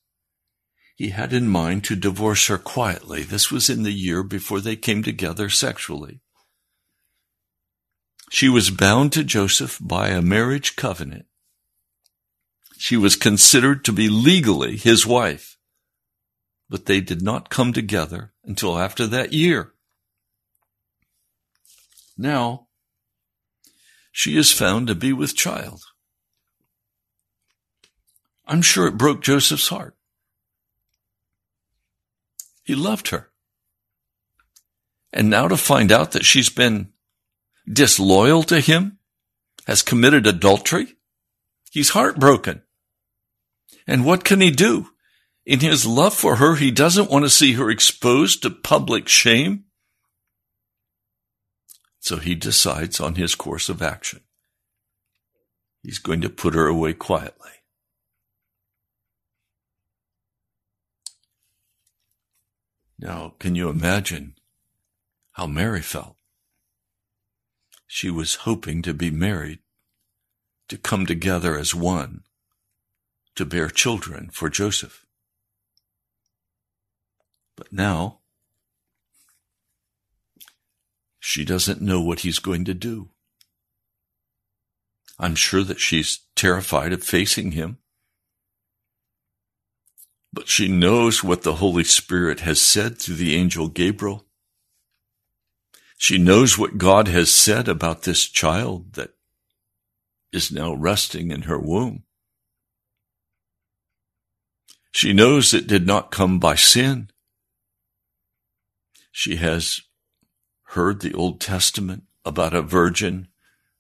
he 0.97 1.11
had 1.11 1.35
in 1.35 1.47
mind 1.47 1.85
to 1.85 1.95
divorce 1.95 2.47
her 2.47 2.57
quietly. 2.57 3.23
This 3.23 3.51
was 3.51 3.69
in 3.69 3.83
the 3.83 3.93
year 3.93 4.23
before 4.23 4.63
they 4.63 4.77
came 4.77 5.03
together 5.03 5.51
sexually. 5.51 6.21
She 8.31 8.49
was 8.49 8.71
bound 8.71 9.13
to 9.13 9.23
Joseph 9.23 9.79
by 9.81 10.09
a 10.09 10.23
marriage 10.23 10.75
covenant. 10.75 11.27
She 12.79 12.97
was 12.97 13.15
considered 13.15 13.85
to 13.85 13.93
be 13.93 14.09
legally 14.09 14.77
his 14.77 15.07
wife, 15.07 15.59
but 16.69 16.87
they 16.87 17.03
did 17.03 17.23
not 17.23 17.51
come 17.51 17.75
together 17.75 18.33
until 18.45 18.79
after 18.79 19.07
that 19.07 19.35
year. 19.35 19.75
Now, 22.17 22.69
she 24.13 24.39
is 24.39 24.51
found 24.51 24.87
to 24.87 24.95
be 24.95 25.13
with 25.13 25.37
child. 25.37 25.83
I'm 28.47 28.63
sure 28.63 28.87
it 28.87 28.97
broke 28.97 29.23
Joseph's 29.23 29.69
heart. 29.69 29.96
He 32.67 32.75
loved 32.75 33.09
her. 33.09 33.31
And 35.13 35.31
now 35.31 35.47
to 35.47 35.57
find 35.57 35.93
out 35.93 36.11
that 36.13 36.25
she's 36.25 36.51
been 36.51 36.93
disloyal 37.73 38.43
to 38.43 38.59
him, 38.59 38.99
has 39.69 39.83
committed 39.83 40.27
adultery, 40.27 40.97
he's 41.71 41.91
heartbroken. 41.91 42.63
And 43.87 44.05
what 44.05 44.25
can 44.25 44.41
he 44.41 44.51
do? 44.51 44.89
In 45.45 45.61
his 45.61 45.87
love 45.87 46.13
for 46.13 46.37
her, 46.37 46.57
he 46.57 46.73
doesn't 46.73 47.11
want 47.11 47.25
to 47.25 47.31
see 47.31 47.53
her 47.53 47.71
exposed 47.71 48.43
to 48.43 48.51
public 48.51 49.07
shame. 49.07 49.67
So 52.01 52.17
he 52.17 52.35
decides 52.35 52.99
on 52.99 53.15
his 53.15 53.37
course 53.37 53.69
of 53.69 53.81
action. 53.81 54.23
He's 55.85 56.01
going 56.01 56.21
to 56.23 56.29
put 56.29 56.55
her 56.55 56.67
away 56.67 56.95
quietly. 56.95 57.56
Now, 62.99 63.35
can 63.39 63.55
you 63.55 63.69
imagine 63.69 64.37
how 65.33 65.47
Mary 65.47 65.83
felt? 65.83 66.17
She 67.87 68.11
was 68.11 68.37
hoping 68.47 68.83
to 68.83 68.95
be 68.95 69.11
married, 69.11 69.61
to 70.69 70.79
come 70.79 71.07
together 71.07 71.59
as 71.59 71.75
one, 71.75 72.23
to 73.35 73.45
bear 73.45 73.69
children 73.69 74.31
for 74.33 74.49
Joseph. 74.49 75.05
But 77.55 77.73
now, 77.73 78.21
she 81.21 81.45
doesn't 81.45 81.83
know 81.83 82.01
what 82.01 82.21
he's 82.21 82.39
going 82.39 82.65
to 82.65 82.75
do. 82.75 83.11
I'm 85.19 85.35
sure 85.35 85.63
that 85.63 85.81
she's 85.81 86.21
terrified 86.35 86.93
of 86.93 87.03
facing 87.03 87.53
him 87.53 87.79
but 90.37 90.49
she 90.49 90.69
knows 90.69 91.25
what 91.25 91.45
the 91.45 91.55
Holy 91.55 91.83
Spirit 91.83 92.41
has 92.41 92.61
said 92.61 92.99
through 92.99 93.15
the 93.15 93.35
angel 93.35 93.69
Gabriel. 93.69 94.27
She 95.97 96.19
knows 96.19 96.59
what 96.59 96.77
God 96.77 97.09
has 97.09 97.31
said 97.31 97.69
about 97.69 98.03
this 98.03 98.27
child 98.27 98.93
that 98.93 99.15
is 100.33 100.53
now 100.53 100.75
resting 100.75 101.31
in 101.31 101.43
her 101.43 101.59
womb. 101.59 102.03
She 104.93 105.15
knows 105.15 105.55
it 105.55 105.67
did 105.67 105.87
not 105.87 106.11
come 106.11 106.39
by 106.39 106.55
sin. 106.55 107.09
She 109.11 109.37
has 109.37 109.81
heard 110.65 111.01
the 111.01 111.15
Old 111.15 111.41
Testament 111.41 112.03
about 112.27 112.53
a 112.53 112.61
virgin 112.61 113.29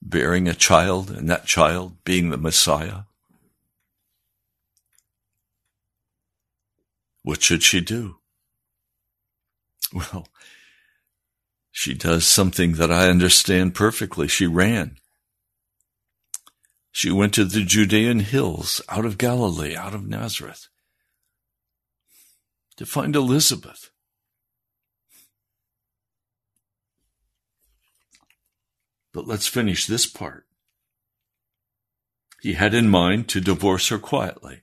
bearing 0.01 0.49
a 0.49 0.55
child 0.55 1.11
and 1.11 1.29
that 1.29 1.45
child 1.45 2.03
being 2.03 2.31
the 2.31 2.38
Messiah. 2.38 3.03
What 7.26 7.42
should 7.42 7.64
she 7.64 7.80
do? 7.80 8.18
Well, 9.92 10.28
she 11.72 11.92
does 11.92 12.24
something 12.24 12.74
that 12.74 12.92
I 12.92 13.08
understand 13.08 13.74
perfectly. 13.74 14.28
She 14.28 14.46
ran. 14.46 14.98
She 16.92 17.10
went 17.10 17.34
to 17.34 17.44
the 17.44 17.64
Judean 17.64 18.20
hills 18.20 18.80
out 18.88 19.04
of 19.04 19.18
Galilee, 19.18 19.74
out 19.74 19.92
of 19.92 20.06
Nazareth, 20.06 20.68
to 22.76 22.86
find 22.86 23.16
Elizabeth. 23.16 23.90
But 29.12 29.26
let's 29.26 29.48
finish 29.48 29.86
this 29.86 30.06
part. 30.06 30.46
He 32.40 32.52
had 32.52 32.72
in 32.72 32.88
mind 32.88 33.28
to 33.30 33.40
divorce 33.40 33.88
her 33.88 33.98
quietly. 33.98 34.62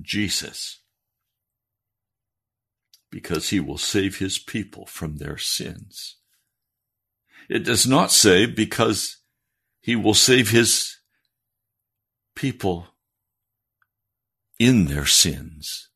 Jesus 0.00 0.80
because 3.10 3.48
he 3.48 3.60
will 3.60 3.78
save 3.78 4.18
his 4.18 4.38
people 4.38 4.84
from 4.86 5.16
their 5.16 5.38
sins. 5.38 6.16
It 7.48 7.60
does 7.60 7.86
not 7.86 8.10
say 8.10 8.46
because 8.46 9.18
he 9.80 9.96
will 9.96 10.14
save 10.14 10.50
his 10.50 10.96
people 12.34 12.88
in 14.58 14.86
their 14.86 15.06
sins. 15.06 15.88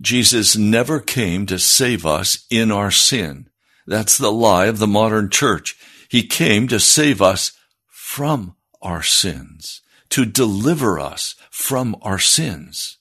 Jesus 0.00 0.56
never 0.56 1.00
came 1.00 1.46
to 1.46 1.58
save 1.58 2.06
us 2.06 2.46
in 2.50 2.70
our 2.70 2.90
sin. 2.90 3.48
That's 3.86 4.16
the 4.16 4.32
lie 4.32 4.66
of 4.66 4.78
the 4.78 4.86
modern 4.86 5.28
church. 5.28 5.76
He 6.08 6.26
came 6.26 6.68
to 6.68 6.80
save 6.80 7.20
us 7.20 7.52
from 7.86 8.56
our 8.80 9.02
sins, 9.02 9.82
to 10.10 10.24
deliver 10.24 10.98
us 10.98 11.34
from 11.50 11.96
our 12.02 12.18
sins. 12.18 12.98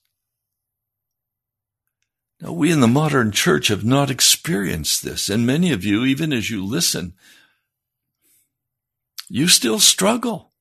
Now, 2.42 2.52
we 2.54 2.72
in 2.72 2.82
the 2.82 2.88
modern 2.88 3.32
church 3.32 3.70
have 3.70 3.84
not 3.84 4.12
experienced 4.12 5.04
this, 5.04 5.28
and 5.30 5.46
many 5.46 5.72
of 5.72 5.84
you, 5.84 6.06
even 6.06 6.32
as 6.32 6.52
you 6.52 6.64
listen, 6.64 7.14
you 9.28 9.48
still 9.48 9.80
struggle. 9.80 10.54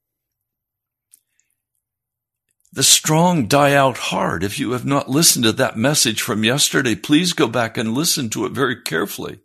The 2.72 2.82
strong 2.82 3.46
die 3.46 3.74
out 3.74 3.96
hard. 3.96 4.42
If 4.42 4.58
you 4.58 4.72
have 4.72 4.84
not 4.84 5.08
listened 5.08 5.44
to 5.44 5.52
that 5.52 5.78
message 5.78 6.20
from 6.20 6.44
yesterday, 6.44 6.94
please 6.94 7.32
go 7.32 7.46
back 7.46 7.78
and 7.78 7.94
listen 7.94 8.28
to 8.30 8.44
it 8.46 8.52
very 8.52 8.82
carefully. 8.82 9.40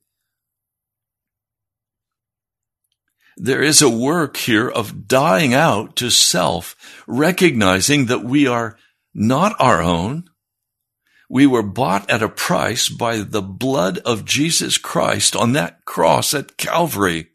There 3.38 3.62
is 3.62 3.82
a 3.82 3.90
work 3.90 4.38
here 4.38 4.70
of 4.70 5.08
dying 5.08 5.54
out 5.54 5.96
to 5.98 6.10
self, 6.10 6.76
recognizing 7.08 8.08
that 8.08 8.24
we 8.24 8.48
are 8.48 8.78
not 9.14 9.56
our 9.60 9.82
own. 9.82 10.26
We 11.30 11.48
were 11.48 11.64
bought 11.64 12.10
at 12.10 12.22
a 12.22 12.30
price 12.30 12.90
by 12.90 13.20
the 13.20 13.42
blood 13.42 14.00
of 14.00 14.26
Jesus 14.26 14.78
Christ 14.78 15.36
on 15.36 15.54
that 15.54 15.86
cross 15.86 16.34
at 16.34 16.58
Calvary. 16.58 17.30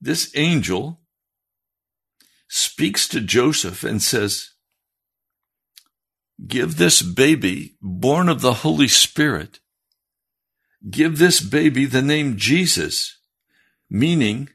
This 0.00 0.30
angel 0.36 1.00
speaks 2.48 3.08
to 3.08 3.20
Joseph 3.20 3.82
and 3.82 4.02
says, 4.02 4.50
Give 6.46 6.76
this 6.76 7.02
baby, 7.02 7.76
born 7.80 8.28
of 8.28 8.40
the 8.40 8.54
Holy 8.54 8.88
Spirit, 8.88 9.60
give 10.88 11.18
this 11.18 11.40
baby 11.40 11.86
the 11.86 12.02
name 12.02 12.36
Jesus, 12.36 13.18
meaning 13.88 14.50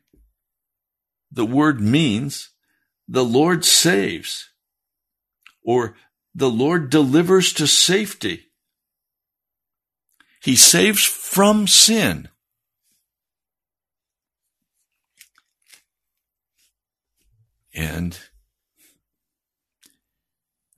the 1.31 1.45
word 1.45 1.81
means 1.81 2.49
the 3.07 3.25
Lord 3.25 3.65
saves 3.65 4.49
or 5.63 5.95
the 6.35 6.49
Lord 6.49 6.89
delivers 6.89 7.53
to 7.53 7.67
safety. 7.67 8.45
He 10.41 10.55
saves 10.55 11.03
from 11.03 11.67
sin. 11.67 12.29
And 17.73 18.19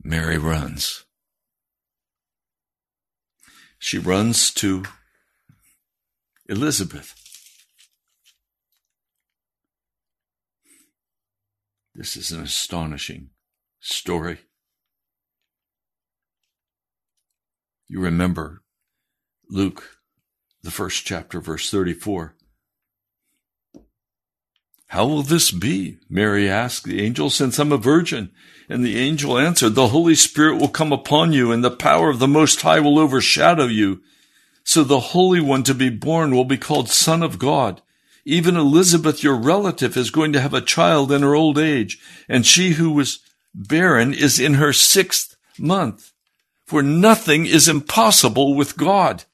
Mary 0.03 0.37
runs. 0.37 1.05
She 3.77 3.97
runs 3.97 4.51
to 4.55 4.83
Elizabeth. 6.51 7.15
This 11.95 12.17
is 12.17 12.33
an 12.33 12.43
astonishing 12.43 13.29
story. 13.79 14.39
You 17.87 18.01
remember 18.01 18.63
Luke, 19.49 19.99
the 20.61 20.71
first 20.71 21.05
chapter, 21.05 21.39
verse 21.39 21.69
34. 21.69 22.35
How 24.87 25.07
will 25.07 25.23
this 25.23 25.51
be? 25.51 25.99
Mary 26.09 26.49
asked 26.49 26.83
the 26.83 27.01
angel, 27.01 27.29
since 27.29 27.59
I'm 27.59 27.71
a 27.71 27.77
virgin. 27.77 28.29
And 28.67 28.83
the 28.83 28.97
angel 28.97 29.37
answered, 29.37 29.75
The 29.75 29.87
Holy 29.87 30.15
Spirit 30.15 30.57
will 30.57 30.67
come 30.67 30.91
upon 30.91 31.31
you, 31.31 31.53
and 31.53 31.63
the 31.63 31.71
power 31.71 32.09
of 32.09 32.19
the 32.19 32.27
Most 32.27 32.61
High 32.61 32.81
will 32.81 32.99
overshadow 32.99 33.67
you. 33.67 34.01
So 34.63 34.83
the 34.83 34.99
Holy 34.99 35.41
One 35.41 35.63
to 35.63 35.73
be 35.73 35.89
born 35.89 36.35
will 36.35 36.45
be 36.45 36.57
called 36.57 36.89
Son 36.89 37.23
of 37.23 37.39
God. 37.39 37.81
Even 38.23 38.55
Elizabeth, 38.55 39.23
your 39.23 39.35
relative, 39.35 39.97
is 39.97 40.11
going 40.11 40.31
to 40.33 40.41
have 40.41 40.53
a 40.53 40.61
child 40.61 41.11
in 41.11 41.23
her 41.23 41.35
old 41.35 41.57
age, 41.57 41.99
and 42.29 42.45
she 42.45 42.71
who 42.71 42.91
was 42.91 43.19
barren 43.53 44.13
is 44.13 44.39
in 44.39 44.55
her 44.55 44.71
sixth 44.71 45.35
month 45.57 46.11
for 46.71 46.81
nothing 46.81 47.45
is 47.45 47.67
impossible 47.67 48.55
with 48.55 48.77
God. 48.77 49.25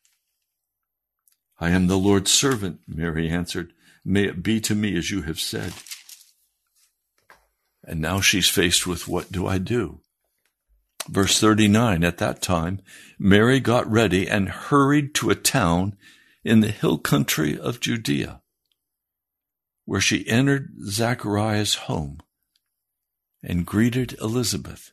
I 1.59 1.69
am 1.69 1.85
the 1.85 1.95
Lord's 1.95 2.31
servant, 2.31 2.79
Mary 2.87 3.29
answered. 3.29 3.73
May 4.03 4.23
it 4.23 4.41
be 4.41 4.59
to 4.61 4.73
me 4.73 4.97
as 4.97 5.11
you 5.11 5.21
have 5.21 5.39
said. 5.39 5.73
And 7.83 8.01
now 8.01 8.21
she's 8.21 8.49
faced 8.49 8.87
with 8.87 9.07
what 9.07 9.31
do 9.31 9.45
I 9.45 9.59
do? 9.59 9.99
Verse 11.09 11.39
39 11.39 12.03
At 12.03 12.17
that 12.17 12.41
time, 12.41 12.81
Mary 13.17 13.59
got 13.59 13.89
ready 13.89 14.27
and 14.27 14.49
hurried 14.49 15.13
to 15.15 15.29
a 15.29 15.35
town 15.35 15.95
in 16.43 16.61
the 16.61 16.71
hill 16.71 16.97
country 16.97 17.57
of 17.57 17.79
Judea, 17.79 18.41
where 19.85 20.01
she 20.01 20.27
entered 20.27 20.73
Zachariah's 20.85 21.75
home 21.75 22.19
and 23.43 23.65
greeted 23.65 24.17
Elizabeth. 24.21 24.91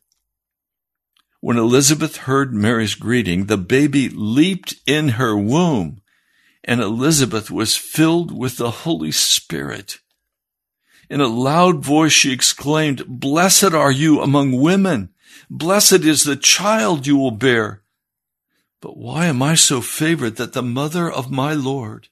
When 1.41 1.59
Elizabeth 1.59 2.17
heard 2.19 2.55
Mary's 2.55 2.95
greeting, 2.95 3.47
the 3.47 3.59
baby 3.59 4.09
leaped 4.09 4.77
in 4.87 5.11
her 5.11 5.37
womb, 5.37 6.01
and 6.63 6.81
Elizabeth 6.81 7.51
was 7.51 7.77
filled 7.77 8.37
with 8.37 8.57
the 8.57 8.71
Holy 8.71 9.13
Spirit. 9.13 9.99
In 11.11 11.21
a 11.21 11.27
loud 11.27 11.85
voice, 11.85 12.13
she 12.13 12.33
exclaimed, 12.33 13.05
Blessed 13.07 13.75
are 13.75 13.93
you 13.93 14.23
among 14.23 14.61
women. 14.61 15.11
Blessed 15.51 16.05
is 16.05 16.25
the 16.25 16.37
child 16.37 17.07
you 17.07 17.17
will 17.17 17.31
bear. 17.31 17.83
But 18.81 18.97
why 18.97 19.27
am 19.27 19.43
I 19.43 19.55
so 19.55 19.81
favored 19.81 20.37
that 20.37 20.53
the 20.53 20.63
mother 20.63 21.11
of 21.11 21.31
my 21.31 21.55
Lord, 21.55 22.09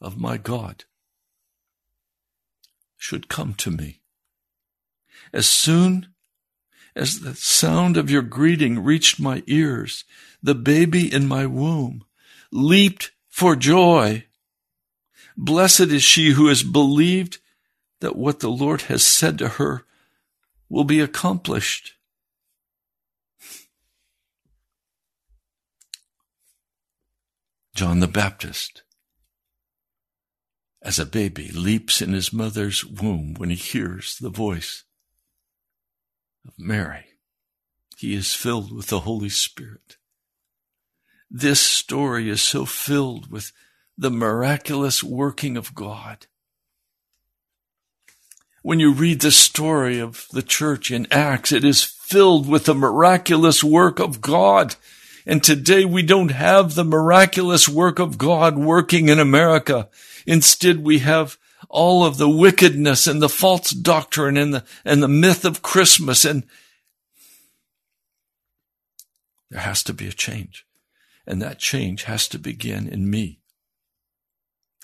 of 0.00 0.16
my 0.16 0.36
God, 0.36 0.84
should 2.96 3.28
come 3.28 3.54
to 3.54 3.70
me? 3.70 4.00
As 5.32 5.46
soon 5.46 6.08
as 6.94 7.20
the 7.20 7.34
sound 7.34 7.96
of 7.96 8.10
your 8.10 8.22
greeting 8.22 8.84
reached 8.84 9.18
my 9.18 9.42
ears, 9.46 10.04
the 10.42 10.54
baby 10.54 11.12
in 11.12 11.26
my 11.26 11.46
womb 11.46 12.04
leaped 12.52 13.10
for 13.28 13.56
joy. 13.56 14.24
Blessed 15.36 15.80
is 15.80 16.04
she 16.04 16.30
who 16.30 16.46
has 16.46 16.62
believed 16.62 17.38
that 18.00 18.14
what 18.14 18.38
the 18.38 18.50
Lord 18.50 18.82
has 18.82 19.02
said 19.02 19.38
to 19.38 19.48
her 19.48 19.84
will 20.68 20.84
be 20.84 21.00
accomplished. 21.00 21.94
John 27.74 28.00
the 28.00 28.06
Baptist, 28.06 28.82
as 30.80 30.98
a 30.98 31.06
baby, 31.06 31.50
leaps 31.50 32.00
in 32.00 32.12
his 32.12 32.32
mother's 32.32 32.84
womb 32.84 33.34
when 33.34 33.50
he 33.50 33.56
hears 33.56 34.16
the 34.16 34.30
voice 34.30 34.84
of 36.46 36.54
Mary. 36.56 37.06
He 37.96 38.14
is 38.14 38.34
filled 38.34 38.72
with 38.72 38.88
the 38.88 39.00
Holy 39.00 39.28
Spirit. 39.28 39.96
This 41.30 41.60
story 41.60 42.28
is 42.28 42.42
so 42.42 42.64
filled 42.64 43.30
with 43.30 43.50
the 43.98 44.10
miraculous 44.10 45.02
working 45.02 45.56
of 45.56 45.74
God. 45.74 46.26
When 48.64 48.80
you 48.80 48.94
read 48.94 49.20
the 49.20 49.30
story 49.30 49.98
of 49.98 50.26
the 50.32 50.40
church 50.40 50.90
in 50.90 51.06
Acts, 51.10 51.52
it 51.52 51.64
is 51.64 51.82
filled 51.82 52.48
with 52.48 52.64
the 52.64 52.74
miraculous 52.74 53.62
work 53.62 53.98
of 54.00 54.22
God. 54.22 54.76
And 55.26 55.44
today 55.44 55.84
we 55.84 56.02
don't 56.02 56.30
have 56.30 56.74
the 56.74 56.82
miraculous 56.82 57.68
work 57.68 57.98
of 57.98 58.16
God 58.16 58.56
working 58.56 59.10
in 59.10 59.18
America. 59.18 59.90
Instead, 60.26 60.78
we 60.78 61.00
have 61.00 61.36
all 61.68 62.06
of 62.06 62.16
the 62.16 62.30
wickedness 62.30 63.06
and 63.06 63.20
the 63.20 63.28
false 63.28 63.70
doctrine 63.70 64.38
and 64.38 64.54
the, 64.54 64.64
and 64.82 65.02
the 65.02 65.08
myth 65.08 65.44
of 65.44 65.60
Christmas. 65.60 66.24
And 66.24 66.44
there 69.50 69.60
has 69.60 69.82
to 69.82 69.92
be 69.92 70.08
a 70.08 70.12
change. 70.12 70.64
And 71.26 71.42
that 71.42 71.58
change 71.58 72.04
has 72.04 72.26
to 72.28 72.38
begin 72.38 72.88
in 72.88 73.10
me 73.10 73.40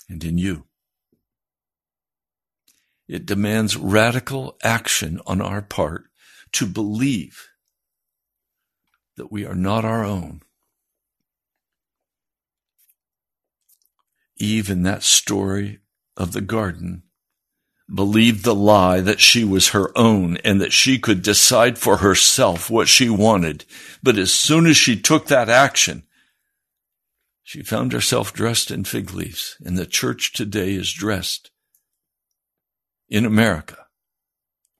and 0.07 0.23
in 0.23 0.37
you. 0.37 0.65
It 3.11 3.25
demands 3.25 3.75
radical 3.75 4.57
action 4.63 5.19
on 5.27 5.41
our 5.41 5.61
part 5.61 6.05
to 6.53 6.65
believe 6.65 7.49
that 9.17 9.29
we 9.29 9.45
are 9.45 9.53
not 9.53 9.83
our 9.83 10.05
own. 10.05 10.43
Eve 14.37 14.69
in 14.69 14.83
that 14.83 15.03
story 15.03 15.79
of 16.15 16.31
the 16.31 16.39
garden 16.39 17.03
believed 17.93 18.45
the 18.45 18.55
lie 18.55 19.01
that 19.01 19.19
she 19.19 19.43
was 19.43 19.71
her 19.71 19.91
own 19.97 20.37
and 20.37 20.61
that 20.61 20.71
she 20.71 20.97
could 20.97 21.21
decide 21.21 21.77
for 21.77 21.97
herself 21.97 22.69
what 22.69 22.87
she 22.87 23.09
wanted. 23.09 23.65
But 24.01 24.17
as 24.17 24.33
soon 24.33 24.65
as 24.65 24.77
she 24.77 24.95
took 24.95 25.27
that 25.27 25.49
action, 25.49 26.03
she 27.43 27.61
found 27.61 27.91
herself 27.91 28.31
dressed 28.31 28.71
in 28.71 28.85
fig 28.85 29.11
leaves, 29.11 29.57
and 29.59 29.77
the 29.77 29.85
church 29.85 30.31
today 30.31 30.71
is 30.71 30.93
dressed 30.93 31.50
in 33.11 33.25
America 33.25 33.77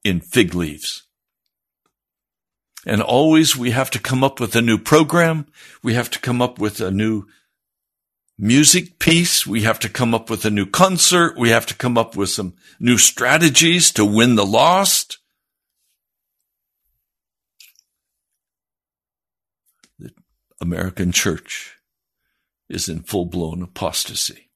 in 0.03 0.21
fig 0.21 0.55
leaves. 0.55 1.03
And 2.85 3.01
always 3.01 3.55
we 3.55 3.71
have 3.71 3.91
to 3.91 3.99
come 3.99 4.23
up 4.23 4.39
with 4.39 4.55
a 4.55 4.61
new 4.61 4.79
program. 4.79 5.45
We 5.83 5.93
have 5.93 6.09
to 6.11 6.19
come 6.19 6.41
up 6.41 6.57
with 6.57 6.81
a 6.81 6.89
new 6.89 7.25
music 8.39 8.97
piece. 8.97 9.45
We 9.45 9.61
have 9.61 9.77
to 9.79 9.89
come 9.89 10.15
up 10.15 10.31
with 10.31 10.45
a 10.45 10.49
new 10.49 10.65
concert. 10.65 11.37
We 11.37 11.49
have 11.49 11.67
to 11.67 11.75
come 11.75 11.97
up 11.97 12.15
with 12.15 12.29
some 12.29 12.55
new 12.79 12.97
strategies 12.97 13.91
to 13.91 14.05
win 14.05 14.35
the 14.35 14.45
lost. 14.45 15.19
The 19.99 20.11
American 20.59 21.11
church 21.11 21.75
is 22.67 22.89
in 22.89 23.03
full 23.03 23.25
blown 23.25 23.61
apostasy, 23.61 24.49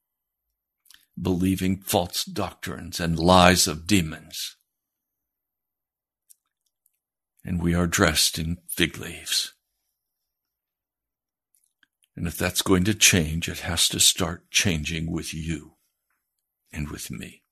believing 1.20 1.78
false 1.78 2.24
doctrines 2.26 3.00
and 3.00 3.18
lies 3.18 3.68
of 3.68 3.88
demons. 3.88 4.58
And 7.44 7.62
we 7.62 7.76
are 7.76 7.88
dressed 7.88 8.40
in 8.40 8.58
fig 8.68 8.98
leaves. 8.98 9.54
And 12.16 12.28
if 12.28 12.38
that's 12.38 12.62
going 12.62 12.86
to 12.86 12.94
change, 12.94 13.50
it 13.50 13.60
has 13.60 13.90
to 13.90 14.00
start 14.00 14.50
changing 14.50 15.12
with 15.12 15.34
you 15.34 15.74
and 16.72 16.90
with 16.90 17.12
me. 17.12 17.44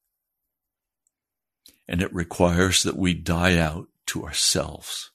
And 1.87 2.01
it 2.01 2.13
requires 2.13 2.83
that 2.83 2.97
we 2.97 3.13
die 3.13 3.57
out 3.57 3.87
to 4.07 4.23
ourselves 4.23 5.11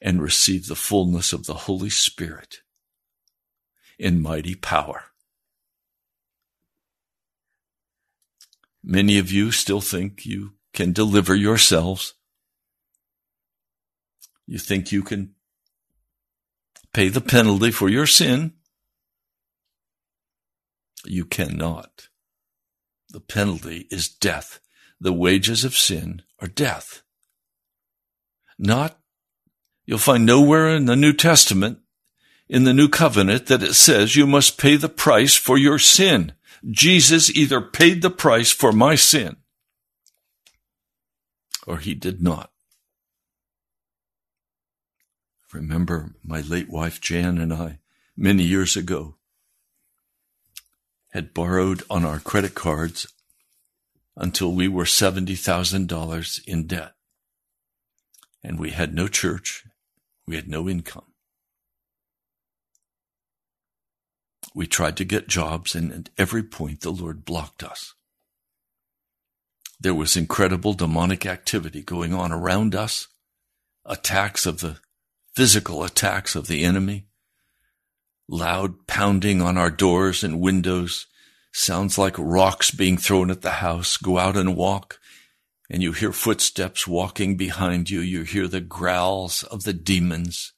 and 0.00 0.22
receive 0.22 0.66
the 0.66 0.74
fullness 0.74 1.32
of 1.32 1.44
the 1.46 1.54
Holy 1.54 1.90
Spirit 1.90 2.58
in 3.98 4.22
mighty 4.22 4.54
power. 4.54 5.07
Many 8.90 9.18
of 9.18 9.30
you 9.30 9.52
still 9.52 9.82
think 9.82 10.24
you 10.24 10.54
can 10.72 10.94
deliver 10.94 11.34
yourselves. 11.34 12.14
You 14.46 14.58
think 14.58 14.90
you 14.90 15.02
can 15.02 15.34
pay 16.94 17.10
the 17.10 17.20
penalty 17.20 17.70
for 17.70 17.90
your 17.90 18.06
sin. 18.06 18.54
You 21.04 21.26
cannot. 21.26 22.08
The 23.10 23.20
penalty 23.20 23.86
is 23.90 24.08
death. 24.08 24.58
The 24.98 25.12
wages 25.12 25.64
of 25.64 25.76
sin 25.76 26.22
are 26.40 26.48
death. 26.48 27.02
Not, 28.58 28.98
you'll 29.84 29.98
find 29.98 30.24
nowhere 30.24 30.68
in 30.68 30.86
the 30.86 30.96
New 30.96 31.12
Testament, 31.12 31.80
in 32.48 32.64
the 32.64 32.72
New 32.72 32.88
Covenant, 32.88 33.48
that 33.48 33.62
it 33.62 33.74
says 33.74 34.16
you 34.16 34.26
must 34.26 34.56
pay 34.56 34.76
the 34.76 34.88
price 34.88 35.36
for 35.36 35.58
your 35.58 35.78
sin. 35.78 36.32
Jesus 36.68 37.30
either 37.30 37.60
paid 37.60 38.02
the 38.02 38.10
price 38.10 38.50
for 38.50 38.72
my 38.72 38.94
sin 38.94 39.36
or 41.66 41.78
he 41.78 41.94
did 41.94 42.22
not. 42.22 42.50
remember 45.52 46.14
my 46.22 46.40
late 46.40 46.68
wife 46.68 47.00
Jan 47.00 47.38
and 47.38 47.52
I, 47.52 47.78
many 48.16 48.42
years 48.42 48.76
ago, 48.76 49.16
had 51.12 51.34
borrowed 51.34 51.82
on 51.88 52.04
our 52.04 52.18
credit 52.18 52.54
cards 52.54 53.06
until 54.16 54.52
we 54.52 54.68
were 54.68 54.84
$70,000 54.84 56.44
in 56.46 56.66
debt. 56.66 56.92
And 58.42 58.58
we 58.58 58.70
had 58.70 58.94
no 58.94 59.08
church. 59.08 59.64
We 60.26 60.36
had 60.36 60.48
no 60.48 60.68
income. 60.68 61.07
We 64.54 64.66
tried 64.66 64.96
to 64.96 65.04
get 65.04 65.28
jobs, 65.28 65.74
and 65.74 65.92
at 65.92 66.10
every 66.18 66.42
point 66.42 66.80
the 66.80 66.90
Lord 66.90 67.24
blocked 67.24 67.62
us. 67.62 67.94
There 69.80 69.94
was 69.94 70.16
incredible 70.16 70.74
demonic 70.74 71.24
activity 71.24 71.82
going 71.82 72.12
on 72.12 72.32
around 72.32 72.74
us, 72.74 73.08
attacks 73.84 74.44
of 74.46 74.60
the 74.60 74.78
physical 75.36 75.84
attacks 75.84 76.34
of 76.34 76.48
the 76.48 76.64
enemy, 76.64 77.06
loud 78.28 78.86
pounding 78.88 79.40
on 79.40 79.56
our 79.56 79.70
doors 79.70 80.24
and 80.24 80.40
windows, 80.40 81.06
sounds 81.52 81.96
like 81.96 82.16
rocks 82.18 82.70
being 82.72 82.96
thrown 82.96 83.30
at 83.30 83.42
the 83.42 83.52
house. 83.52 83.96
Go 83.96 84.18
out 84.18 84.36
and 84.36 84.56
walk, 84.56 84.98
and 85.70 85.82
you 85.82 85.92
hear 85.92 86.12
footsteps 86.12 86.86
walking 86.86 87.36
behind 87.36 87.88
you. 87.88 88.00
You 88.00 88.22
hear 88.22 88.48
the 88.48 88.60
growls 88.60 89.44
of 89.44 89.62
the 89.62 89.72
demons. 89.72 90.52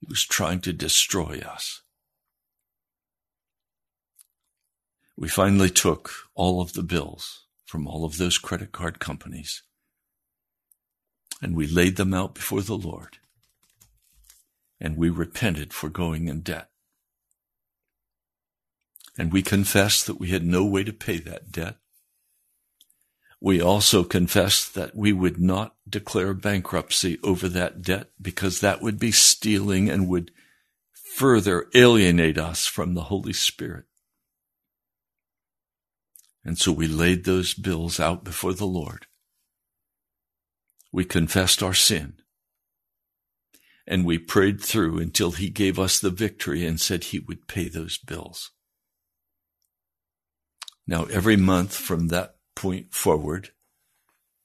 He 0.00 0.06
was 0.08 0.24
trying 0.24 0.60
to 0.60 0.72
destroy 0.72 1.40
us. 1.40 1.82
We 5.18 5.28
finally 5.28 5.68
took 5.68 6.12
all 6.36 6.60
of 6.60 6.74
the 6.74 6.82
bills 6.84 7.44
from 7.66 7.88
all 7.88 8.04
of 8.04 8.18
those 8.18 8.38
credit 8.38 8.70
card 8.70 9.00
companies 9.00 9.64
and 11.42 11.56
we 11.56 11.66
laid 11.66 11.96
them 11.96 12.14
out 12.14 12.36
before 12.36 12.62
the 12.62 12.76
Lord 12.76 13.18
and 14.80 14.96
we 14.96 15.10
repented 15.10 15.72
for 15.72 15.88
going 15.88 16.28
in 16.28 16.42
debt. 16.42 16.70
And 19.18 19.32
we 19.32 19.42
confessed 19.42 20.06
that 20.06 20.20
we 20.20 20.28
had 20.28 20.44
no 20.44 20.64
way 20.64 20.84
to 20.84 20.92
pay 20.92 21.18
that 21.18 21.50
debt. 21.50 21.78
We 23.40 23.60
also 23.60 24.04
confessed 24.04 24.76
that 24.76 24.94
we 24.94 25.12
would 25.12 25.40
not 25.40 25.74
declare 25.88 26.32
bankruptcy 26.32 27.18
over 27.24 27.48
that 27.48 27.82
debt 27.82 28.10
because 28.22 28.60
that 28.60 28.82
would 28.82 29.00
be 29.00 29.10
stealing 29.10 29.90
and 29.90 30.06
would 30.06 30.30
further 30.92 31.66
alienate 31.74 32.38
us 32.38 32.66
from 32.66 32.94
the 32.94 33.04
Holy 33.04 33.32
Spirit. 33.32 33.86
And 36.48 36.58
so 36.58 36.72
we 36.72 36.86
laid 36.86 37.26
those 37.26 37.52
bills 37.52 38.00
out 38.00 38.24
before 38.24 38.54
the 38.54 38.64
Lord. 38.64 39.04
We 40.90 41.04
confessed 41.04 41.62
our 41.62 41.74
sin 41.74 42.14
and 43.86 44.06
we 44.06 44.16
prayed 44.16 44.62
through 44.62 44.98
until 44.98 45.32
he 45.32 45.50
gave 45.50 45.78
us 45.78 45.98
the 45.98 46.08
victory 46.08 46.64
and 46.64 46.80
said 46.80 47.04
he 47.04 47.18
would 47.18 47.48
pay 47.48 47.68
those 47.68 47.98
bills. 47.98 48.50
Now, 50.86 51.04
every 51.04 51.36
month 51.36 51.74
from 51.76 52.08
that 52.08 52.36
point 52.56 52.94
forward, 52.94 53.50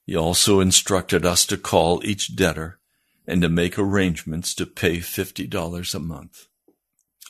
he 0.06 0.14
also 0.14 0.60
instructed 0.60 1.26
us 1.26 1.46
to 1.46 1.58
call 1.58 2.04
each 2.04 2.36
debtor 2.36 2.82
and 3.26 3.42
to 3.42 3.48
make 3.48 3.80
arrangements 3.80 4.54
to 4.56 4.66
pay 4.66 4.98
$50 4.98 5.96
a 5.96 6.00
month 6.00 6.48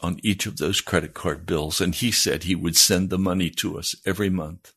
on 0.03 0.19
each 0.21 0.45
of 0.45 0.57
those 0.57 0.81
credit 0.81 1.13
card 1.13 1.45
bills. 1.45 1.79
And 1.81 1.95
he 1.95 2.11
said 2.11 2.43
he 2.43 2.55
would 2.55 2.75
send 2.75 3.09
the 3.09 3.17
money 3.17 3.49
to 3.51 3.79
us 3.79 3.95
every 4.05 4.29
month. 4.29 4.73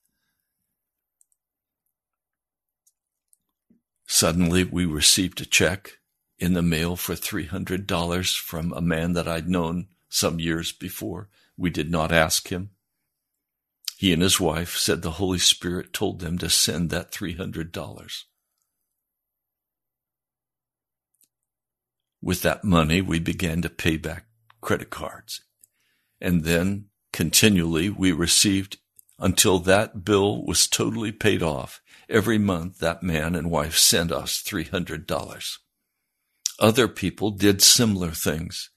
Suddenly, 4.06 4.64
we 4.64 4.86
received 4.86 5.40
a 5.40 5.46
check 5.46 5.98
in 6.38 6.54
the 6.54 6.62
mail 6.62 6.96
for 6.96 7.14
$300 7.14 8.38
from 8.38 8.72
a 8.72 8.80
man 8.80 9.14
that 9.14 9.26
I'd 9.26 9.48
known 9.48 9.88
some 10.08 10.38
years 10.38 10.70
before. 10.70 11.28
We 11.56 11.70
did 11.70 11.90
not 11.90 12.12
ask 12.12 12.48
him. 12.48 12.70
He 13.96 14.12
and 14.12 14.22
his 14.22 14.38
wife 14.38 14.76
said 14.76 15.02
the 15.02 15.12
Holy 15.12 15.38
Spirit 15.38 15.92
told 15.92 16.20
them 16.20 16.38
to 16.38 16.50
send 16.50 16.90
that 16.90 17.10
$300. 17.10 18.24
With 22.20 22.42
that 22.42 22.62
money, 22.62 23.00
we 23.00 23.18
began 23.18 23.62
to 23.62 23.70
pay 23.70 23.96
back 23.96 24.25
credit 24.60 24.90
cards. 24.90 25.42
And 26.20 26.44
then 26.44 26.86
continually 27.12 27.90
we 27.90 28.12
received 28.12 28.78
until 29.18 29.58
that 29.60 30.04
bill 30.04 30.44
was 30.44 30.66
totally 30.66 31.12
paid 31.12 31.42
off. 31.42 31.80
Every 32.08 32.38
month 32.38 32.78
that 32.78 33.02
man 33.02 33.34
and 33.34 33.50
wife 33.50 33.76
sent 33.76 34.12
us 34.12 34.42
$300. 34.42 35.58
Other 36.58 36.88
people 36.88 37.30
did 37.30 37.62
similar 37.62 38.10
things 38.10 38.70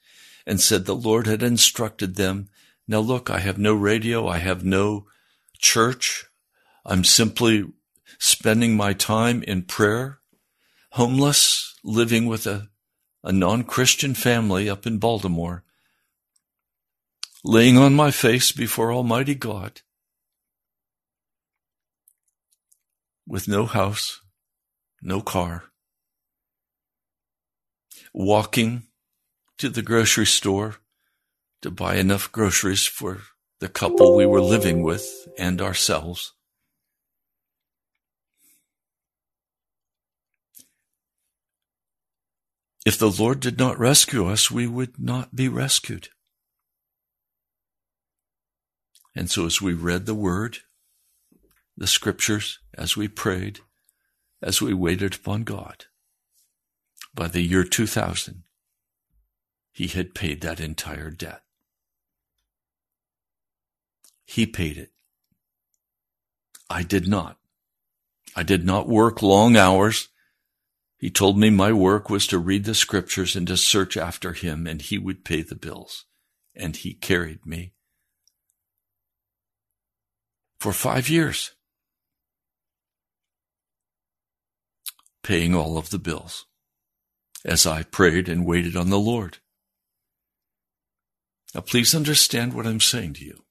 and 0.45 0.59
said 0.59 0.86
the 0.86 0.95
Lord 0.95 1.27
had 1.27 1.43
instructed 1.43 2.15
them. 2.15 2.49
Now 2.88 2.99
look, 2.99 3.30
I 3.30 3.39
have 3.39 3.57
no 3.57 3.73
radio. 3.73 4.27
I 4.27 4.38
have 4.39 4.63
no 4.63 5.07
church. 5.57 6.25
I'm 6.86 7.03
simply 7.03 7.65
spending 8.17 8.75
my 8.75 8.93
time 8.93 9.43
in 9.43 9.63
prayer, 9.63 10.19
homeless, 10.91 11.75
living 11.84 12.25
with 12.25 12.47
a, 12.47 12.69
a 13.23 13.32
non-Christian 13.32 14.13
family 14.13 14.69
up 14.69 14.88
in 14.88 14.97
Baltimore, 14.97 15.63
laying 17.43 17.77
on 17.77 17.93
my 17.93 18.11
face 18.11 18.51
before 18.51 18.91
Almighty 18.91 19.35
God, 19.35 19.81
with 23.25 23.47
no 23.47 23.65
house, 23.65 24.21
no 25.01 25.21
car, 25.21 25.65
walking 28.13 28.83
to 29.57 29.69
the 29.69 29.81
grocery 29.81 30.25
store 30.25 30.77
to 31.61 31.71
buy 31.71 31.95
enough 31.95 32.31
groceries 32.31 32.85
for 32.85 33.19
the 33.59 33.69
couple 33.69 34.15
we 34.15 34.25
were 34.25 34.41
living 34.41 34.83
with 34.83 35.27
and 35.37 35.61
ourselves. 35.61 36.33
If 42.85 42.97
the 42.97 43.11
Lord 43.11 43.41
did 43.41 43.59
not 43.59 43.77
rescue 43.77 44.27
us, 44.27 44.49
we 44.49 44.65
would 44.65 44.97
not 44.97 45.35
be 45.35 45.49
rescued. 45.49 46.09
And 49.16 49.30
so 49.30 49.45
as 49.45 49.62
we 49.62 49.74
read 49.74 50.05
the 50.05 50.16
word, 50.16 50.60
the 51.76 51.88
scriptures, 51.88 52.60
as 52.78 52.95
we 52.95 53.07
prayed, 53.07 53.60
as 54.41 54.62
we 54.62 54.74
waited 54.74 55.16
upon 55.16 55.43
God, 55.43 55.86
by 57.14 57.28
the 57.28 57.41
year 57.41 57.64
2000, 57.64 58.43
he 59.72 59.88
had 59.88 60.14
paid 60.14 60.41
that 60.41 60.60
entire 60.60 61.10
debt. 61.10 61.41
He 64.26 64.45
paid 64.45 64.78
it. 64.78 64.91
I 66.70 66.84
did 66.84 67.07
not. 67.07 67.38
I 68.36 68.43
did 68.43 68.64
not 68.64 68.88
work 68.88 69.24
long 69.24 69.57
hours. 69.57 70.10
He 70.97 71.10
told 71.10 71.38
me 71.38 71.49
my 71.49 71.72
work 71.72 72.10
was 72.10 72.28
to 72.28 72.38
read 72.38 72.66
the 72.66 72.76
scriptures 72.76 73.36
and 73.36 73.47
to 73.47 73.57
search 73.57 73.97
after 73.97 74.34
him, 74.34 74.68
and 74.68 74.82
he 74.82 74.97
would 74.97 75.26
pay 75.26 75.41
the 75.41 75.55
bills. 75.55 76.05
And 76.55 76.76
he 76.76 76.93
carried 76.93 77.45
me 77.45 77.74
for 80.60 80.74
five 80.74 81.10
years, 81.10 81.51
paying 85.24 85.55
all 85.55 85.78
of 85.78 85.89
the 85.89 85.99
bills 85.99 86.45
as 87.45 87.66
I 87.66 87.84
prayed 87.84 88.28
and 88.28 88.45
waited 88.45 88.76
on 88.76 88.89
the 88.89 88.99
Lord. 88.99 89.38
Now, 91.55 91.62
please 91.62 91.95
understand 91.95 92.53
what 92.53 92.68
I'm 92.68 92.80
saying 92.80 93.14
to 93.14 93.26
you. 93.26 93.43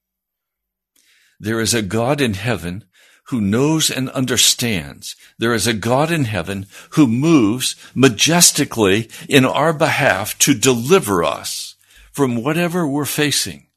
There 1.41 1.61
is 1.61 1.75
a 1.75 1.83
God 1.83 2.21
in 2.21 2.35
heaven 2.35 2.85
who 3.29 3.41
knows 3.41 3.91
and 3.91 4.09
understands. 4.11 5.15
There 5.39 5.55
is 5.55 5.67
a 5.67 5.75
God 5.75 6.11
in 6.11 6.25
heaven 6.25 6.67
who 6.91 7.07
moves 7.07 7.77
majestically 7.95 9.09
in 9.29 9.45
our 9.45 9.73
behalf 9.73 10.39
to 10.41 10.55
deliver 10.55 11.23
us 11.23 11.77
from 12.11 12.43
whatever 12.43 12.87
we're 12.87 13.05
facing. 13.05 13.68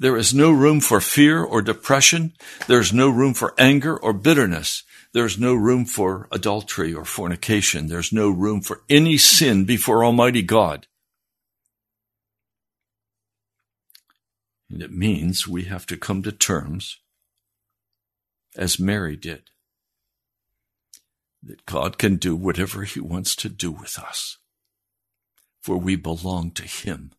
There 0.00 0.16
is 0.16 0.32
no 0.32 0.52
room 0.52 0.80
for 0.80 1.00
fear 1.00 1.42
or 1.42 1.60
depression. 1.60 2.32
There's 2.68 2.92
no 2.92 3.08
room 3.08 3.34
for 3.34 3.54
anger 3.58 3.96
or 3.96 4.12
bitterness. 4.12 4.84
There's 5.12 5.38
no 5.38 5.54
room 5.54 5.86
for 5.86 6.28
adultery 6.30 6.94
or 6.94 7.04
fornication. 7.04 7.88
There's 7.88 8.12
no 8.12 8.30
room 8.30 8.60
for 8.60 8.82
any 8.88 9.16
sin 9.16 9.64
before 9.64 10.04
Almighty 10.04 10.42
God. 10.42 10.86
And 14.70 14.82
it 14.82 14.92
means 14.92 15.48
we 15.48 15.64
have 15.64 15.86
to 15.86 15.96
come 15.96 16.22
to 16.22 16.32
terms, 16.32 16.98
as 18.56 18.78
Mary 18.78 19.16
did, 19.16 19.50
that 21.42 21.66
God 21.66 21.98
can 21.98 22.16
do 22.16 22.36
whatever 22.36 22.84
He 22.84 23.00
wants 23.00 23.34
to 23.36 23.48
do 23.48 23.72
with 23.72 23.98
us, 23.98 24.36
for 25.62 25.78
we 25.78 25.96
belong 25.96 26.50
to 26.52 26.64
Him. 26.64 27.12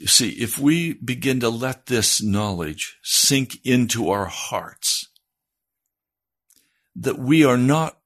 You 0.00 0.06
see, 0.06 0.30
if 0.30 0.58
we 0.58 0.94
begin 0.94 1.40
to 1.40 1.50
let 1.50 1.84
this 1.84 2.22
knowledge 2.22 2.98
sink 3.02 3.60
into 3.66 4.08
our 4.08 4.24
hearts, 4.24 5.06
that 6.96 7.18
we 7.18 7.44
are 7.44 7.58
not 7.58 7.98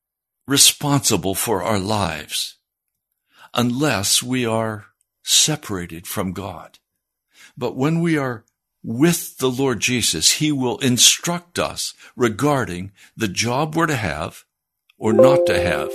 responsible 0.49 1.37
for 1.37 1.63
our 1.63 1.79
lives 1.79 2.57
unless 3.55 4.25
we 4.25 4.45
are 4.45 4.87
separated 5.23 6.09
from 6.09 6.33
God. 6.33 6.81
But 7.57 7.77
when 7.77 8.01
we 8.01 8.19
are 8.19 8.45
with 8.83 9.39
the 9.39 9.51
Lord 9.51 9.79
Jesus, 9.79 10.33
He 10.33 10.51
will 10.51 10.79
instruct 10.79 11.61
us 11.61 11.95
regarding 12.17 12.91
the 13.17 13.29
job 13.29 13.77
we're 13.77 13.87
to 13.87 13.95
have 13.95 14.45
or 14.99 15.13
not 15.13 15.47
to 15.47 15.63
have. 15.63 15.93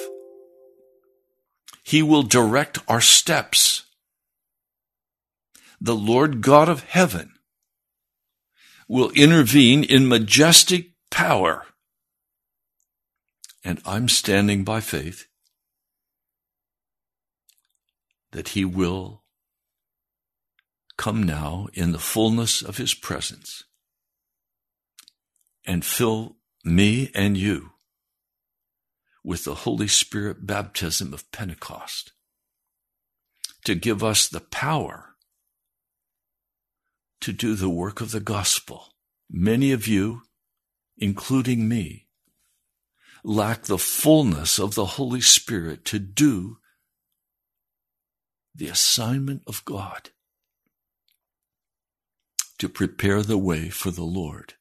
He 1.84 2.02
will 2.02 2.24
direct 2.24 2.80
our 2.88 3.02
steps. 3.02 3.84
The 5.82 5.96
Lord 5.96 6.42
God 6.42 6.70
of 6.70 6.84
heaven 6.84 7.34
will 8.88 9.12
intervene 9.12 9.84
in 9.84 10.08
majestic 10.08 10.92
power. 11.10 11.66
And 13.64 13.82
I'm 13.86 14.10
standing 14.10 14.64
by 14.64 14.82
faith 14.82 15.28
that 18.32 18.50
He 18.50 18.66
will 18.66 19.24
come 21.00 21.24
now 21.24 21.66
in 21.74 21.94
the 21.94 21.98
fullness 21.98 22.62
of 22.62 22.76
his 22.76 22.94
presence 22.94 23.64
and 25.66 25.86
fill 25.86 26.36
me 26.66 27.10
and 27.16 27.38
you 27.38 27.72
with 29.24 29.46
the 29.46 29.56
Holy 29.56 29.88
Spirit 29.88 30.46
baptism 30.46 31.14
of 31.14 31.32
Pentecost 31.32 32.12
to 33.64 33.76
give 33.76 34.04
us 34.04 34.28
the 34.28 34.42
power 34.42 35.09
to 37.22 37.34
do 37.34 37.55
the 37.55 37.70
work 37.70 38.01
of 38.01 38.11
the 38.11 38.20
gospel. 38.20 38.93
Many 39.30 39.72
of 39.72 39.88
you, 39.88 40.24
including 40.97 41.67
me, 41.67 42.07
lack 43.24 43.63
the 43.63 43.78
fullness 43.78 44.59
of 44.59 44.76
the 44.76 44.86
Holy 44.86 45.22
Spirit 45.22 45.86
to 45.86 45.99
do 45.99 46.57
the 48.55 48.67
assignment 48.67 49.43
of 49.47 49.63
God 49.65 50.09
to 52.57 52.67
prepare 52.67 53.24
the 53.24 53.38
way 53.38 53.70
for 53.70 53.89
the 53.89 54.03
Lord. 54.03 54.55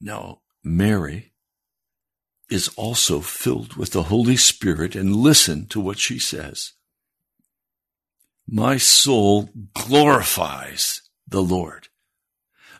Now, 0.00 0.40
Mary 0.64 1.29
is 2.50 2.68
also 2.76 3.20
filled 3.20 3.76
with 3.76 3.90
the 3.90 4.04
Holy 4.04 4.36
Spirit 4.36 4.94
and 4.94 5.14
listen 5.14 5.66
to 5.66 5.80
what 5.80 5.98
she 5.98 6.18
says. 6.18 6.72
My 8.48 8.76
soul 8.76 9.50
glorifies 9.74 11.02
the 11.28 11.42
Lord. 11.42 11.88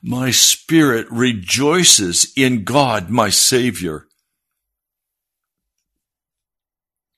My 0.03 0.31
spirit 0.31 1.07
rejoices 1.11 2.33
in 2.37 2.65
God, 2.65 3.11
my 3.11 3.31
Savior 3.31 4.07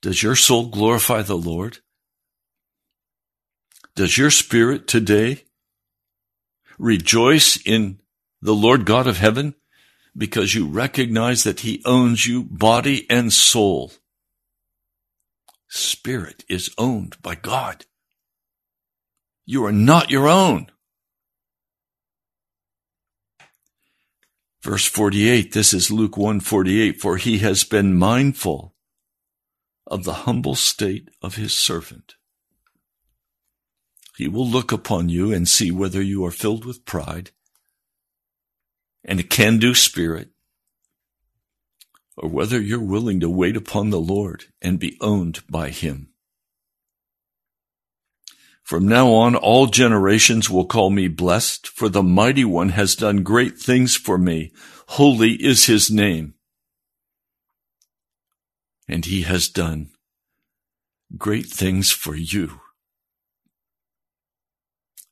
Does 0.03 0.21
your 0.21 0.35
soul 0.35 0.65
glorify 0.65 1.21
the 1.21 1.37
Lord? 1.37 1.77
Does 3.95 4.17
your 4.17 4.31
spirit 4.31 4.85
today 4.85 5.45
rejoice 6.77 7.57
in 7.65 7.99
the 8.41 8.53
Lord 8.53 8.85
God 8.85 9.07
of 9.07 9.17
heaven 9.17 9.55
because 10.15 10.53
you 10.53 10.67
recognize 10.67 11.43
that 11.43 11.61
he 11.61 11.81
owns 11.85 12.25
you 12.25 12.43
body 12.43 13.05
and 13.09 13.31
soul? 13.33 13.91
Spirit 15.67 16.45
is 16.47 16.73
owned 16.77 17.17
by 17.21 17.35
God. 17.35 17.85
You 19.45 19.65
are 19.65 19.71
not 19.71 20.11
your 20.11 20.27
own. 20.27 20.67
Verse 24.61 24.85
48, 24.85 25.51
this 25.51 25.73
is 25.73 25.91
Luke 25.91 26.15
148, 26.15 27.01
for 27.01 27.17
he 27.17 27.39
has 27.39 27.65
been 27.65 27.97
mindful 27.97 28.73
of 29.85 30.05
the 30.05 30.13
humble 30.13 30.55
state 30.55 31.09
of 31.21 31.35
his 31.35 31.53
servant. 31.53 32.15
He 34.15 34.29
will 34.29 34.47
look 34.47 34.71
upon 34.71 35.09
you 35.09 35.33
and 35.33 35.49
see 35.49 35.71
whether 35.71 36.01
you 36.01 36.23
are 36.23 36.31
filled 36.31 36.63
with 36.63 36.85
pride 36.85 37.31
and 39.03 39.19
a 39.19 39.23
can 39.23 39.57
do 39.57 39.73
spirit, 39.73 40.29
or 42.17 42.29
whether 42.29 42.61
you're 42.61 42.79
willing 42.79 43.19
to 43.19 43.29
wait 43.29 43.57
upon 43.57 43.89
the 43.89 43.99
Lord 43.99 44.45
and 44.61 44.79
be 44.79 44.97
owned 45.01 45.43
by 45.49 45.69
him. 45.69 46.09
From 48.63 48.87
now 48.87 49.11
on, 49.11 49.35
all 49.35 49.67
generations 49.67 50.49
will 50.49 50.65
call 50.65 50.89
me 50.89 51.09
blessed, 51.09 51.67
for 51.67 51.89
the 51.89 52.03
mighty 52.03 52.45
one 52.45 52.69
has 52.69 52.95
done 52.95 53.23
great 53.23 53.57
things 53.57 53.95
for 53.95 54.17
me. 54.17 54.51
Holy 54.87 55.33
is 55.33 55.65
his 55.65 55.91
name 55.91 56.35
and 58.87 59.05
he 59.05 59.21
has 59.21 59.47
done 59.47 59.91
great 61.17 61.47
things 61.47 61.91
for 61.91 62.15
you. 62.15 62.59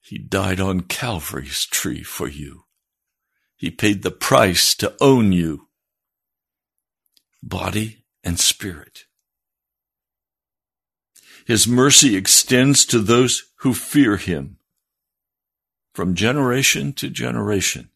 He 0.02 0.18
died 0.18 0.60
on 0.60 0.82
Calvary's 0.82 1.66
tree 1.66 2.04
for 2.04 2.28
you. 2.28 2.66
He 3.62 3.70
paid 3.70 4.02
the 4.02 4.10
price 4.10 4.74
to 4.78 4.96
own 5.00 5.32
you, 5.32 5.68
body 7.44 8.06
and 8.24 8.40
spirit. 8.40 9.06
His 11.46 11.68
mercy 11.68 12.16
extends 12.16 12.86
to 12.86 12.98
those 12.98 13.44
who 13.58 13.76
fear 13.76 14.18
him 14.18 14.58
from 15.94 16.16
generation 16.16 16.92
to 16.94 17.12
generation. 17.12 17.92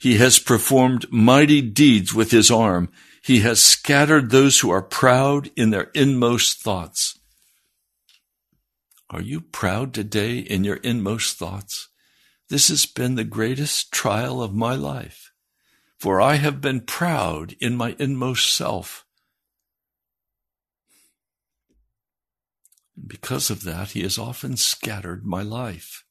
He 0.00 0.16
has 0.16 0.40
performed 0.40 1.06
mighty 1.12 1.62
deeds 1.62 2.12
with 2.12 2.32
his 2.32 2.50
arm. 2.50 2.90
He 3.22 3.38
has 3.42 3.62
scattered 3.62 4.30
those 4.30 4.58
who 4.58 4.70
are 4.70 4.82
proud 4.82 5.52
in 5.54 5.70
their 5.70 5.92
inmost 5.94 6.60
thoughts. 6.60 7.20
Are 9.08 9.22
you 9.22 9.40
proud 9.40 9.94
today 9.94 10.38
in 10.38 10.64
your 10.64 10.78
inmost 10.78 11.38
thoughts? 11.38 11.88
This 12.48 12.68
has 12.68 12.86
been 12.86 13.16
the 13.16 13.24
greatest 13.24 13.90
trial 13.92 14.40
of 14.40 14.54
my 14.54 14.74
life, 14.74 15.32
for 15.98 16.20
I 16.20 16.36
have 16.36 16.60
been 16.60 16.80
proud 16.80 17.56
in 17.60 17.76
my 17.76 17.96
inmost 17.98 18.52
self. 18.52 19.04
And 22.96 23.08
because 23.08 23.50
of 23.50 23.64
that, 23.64 23.90
he 23.90 24.02
has 24.02 24.16
often 24.16 24.56
scattered 24.56 25.26
my 25.26 25.42
life. 25.42 26.04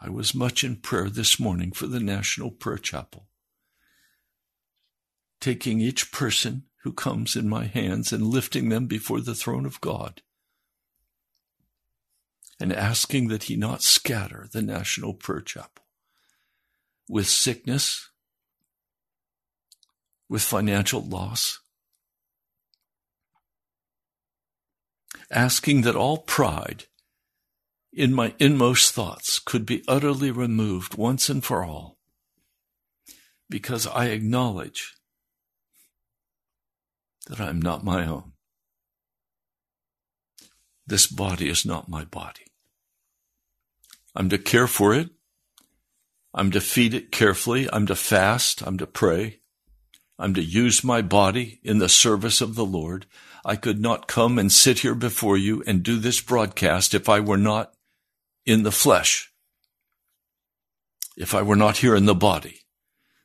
I 0.00 0.10
was 0.10 0.34
much 0.34 0.62
in 0.62 0.76
prayer 0.76 1.10
this 1.10 1.40
morning 1.40 1.72
for 1.72 1.86
the 1.86 2.00
National 2.00 2.50
Prayer 2.50 2.78
Chapel, 2.78 3.28
taking 5.40 5.80
each 5.80 6.12
person 6.12 6.64
who 6.82 6.92
comes 6.92 7.34
in 7.36 7.48
my 7.48 7.64
hands 7.64 8.12
and 8.12 8.26
lifting 8.26 8.68
them 8.68 8.86
before 8.86 9.20
the 9.20 9.34
throne 9.34 9.66
of 9.66 9.80
God, 9.80 10.22
and 12.60 12.72
asking 12.72 13.28
that 13.28 13.44
He 13.44 13.56
not 13.56 13.82
scatter 13.82 14.48
the 14.50 14.62
National 14.62 15.14
Prayer 15.14 15.40
Chapel 15.40 15.84
with 17.08 17.26
sickness, 17.26 18.10
with 20.28 20.42
financial 20.42 21.00
loss, 21.00 21.60
asking 25.30 25.82
that 25.82 25.96
all 25.96 26.18
pride 26.18 26.84
in 27.92 28.12
my 28.12 28.34
inmost 28.38 28.92
thoughts 28.92 29.38
could 29.38 29.64
be 29.64 29.82
utterly 29.88 30.30
removed 30.30 30.96
once 30.96 31.28
and 31.28 31.44
for 31.44 31.64
all, 31.64 31.98
because 33.48 33.86
I 33.86 34.06
acknowledge 34.06 34.94
that 37.26 37.40
I 37.40 37.48
am 37.48 37.60
not 37.60 37.84
my 37.84 38.06
own. 38.06 38.32
This 40.86 41.06
body 41.06 41.48
is 41.48 41.64
not 41.66 41.88
my 41.88 42.04
body. 42.04 42.47
I'm 44.18 44.28
to 44.30 44.38
care 44.38 44.66
for 44.66 44.92
it. 44.94 45.10
I'm 46.34 46.50
to 46.50 46.60
feed 46.60 46.92
it 46.92 47.12
carefully. 47.12 47.68
I'm 47.72 47.86
to 47.86 47.94
fast. 47.94 48.66
I'm 48.66 48.76
to 48.78 48.86
pray. 48.86 49.38
I'm 50.18 50.34
to 50.34 50.42
use 50.42 50.82
my 50.82 51.02
body 51.02 51.60
in 51.62 51.78
the 51.78 51.88
service 51.88 52.40
of 52.40 52.56
the 52.56 52.64
Lord. 52.64 53.06
I 53.44 53.54
could 53.54 53.80
not 53.80 54.08
come 54.08 54.36
and 54.36 54.50
sit 54.50 54.80
here 54.80 54.96
before 54.96 55.36
you 55.36 55.62
and 55.68 55.84
do 55.84 56.00
this 56.00 56.20
broadcast 56.20 56.94
if 56.94 57.08
I 57.08 57.20
were 57.20 57.38
not 57.38 57.74
in 58.44 58.64
the 58.64 58.72
flesh, 58.72 59.32
if 61.16 61.32
I 61.32 61.42
were 61.42 61.54
not 61.54 61.76
here 61.76 61.94
in 61.94 62.06
the 62.06 62.14
body. 62.14 62.62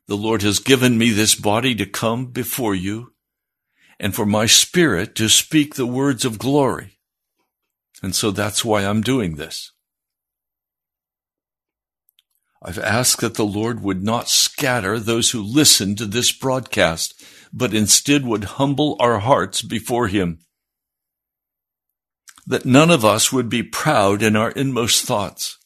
The 0.08 0.16
Lord 0.16 0.44
has 0.44 0.60
given 0.60 1.00
me 1.00 1.10
this 1.10 1.34
body 1.34 1.74
to 1.74 1.88
come 1.88 2.28
before 2.28 2.76
you 2.76 3.14
and 4.00 4.14
for 4.14 4.28
my 4.28 4.46
spirit 4.46 5.16
to 5.16 5.28
speak 5.28 5.74
the 5.74 5.88
words 5.88 6.24
of 6.24 6.38
glory. 6.38 7.00
And 8.04 8.14
so 8.14 8.30
that's 8.30 8.64
why 8.64 8.86
I'm 8.86 9.02
doing 9.02 9.38
this. 9.38 9.73
I've 12.64 12.80
asked 12.80 13.20
that 13.22 13.36
the 13.36 13.46
Lord 13.46 13.84
would 13.84 14.04
not 14.04 14.30
scatter 14.30 14.98
those 14.98 15.32
who 15.32 15.44
listen 15.44 15.96
to 15.98 16.06
this 16.06 16.32
broadcast, 16.32 17.22
but 17.52 17.74
instead 17.74 18.26
would 18.26 18.44
humble 18.46 18.96
our 19.00 19.20
hearts 19.20 19.62
before 19.62 20.08
Him 20.08 20.40
that 22.46 22.66
none 22.66 22.92
of 22.92 23.06
us 23.06 23.32
would 23.32 23.50
be 23.50 23.64
proud 23.64 24.22
in 24.22 24.36
our 24.36 24.52
inmost 24.52 25.06
thoughts. 25.06 25.58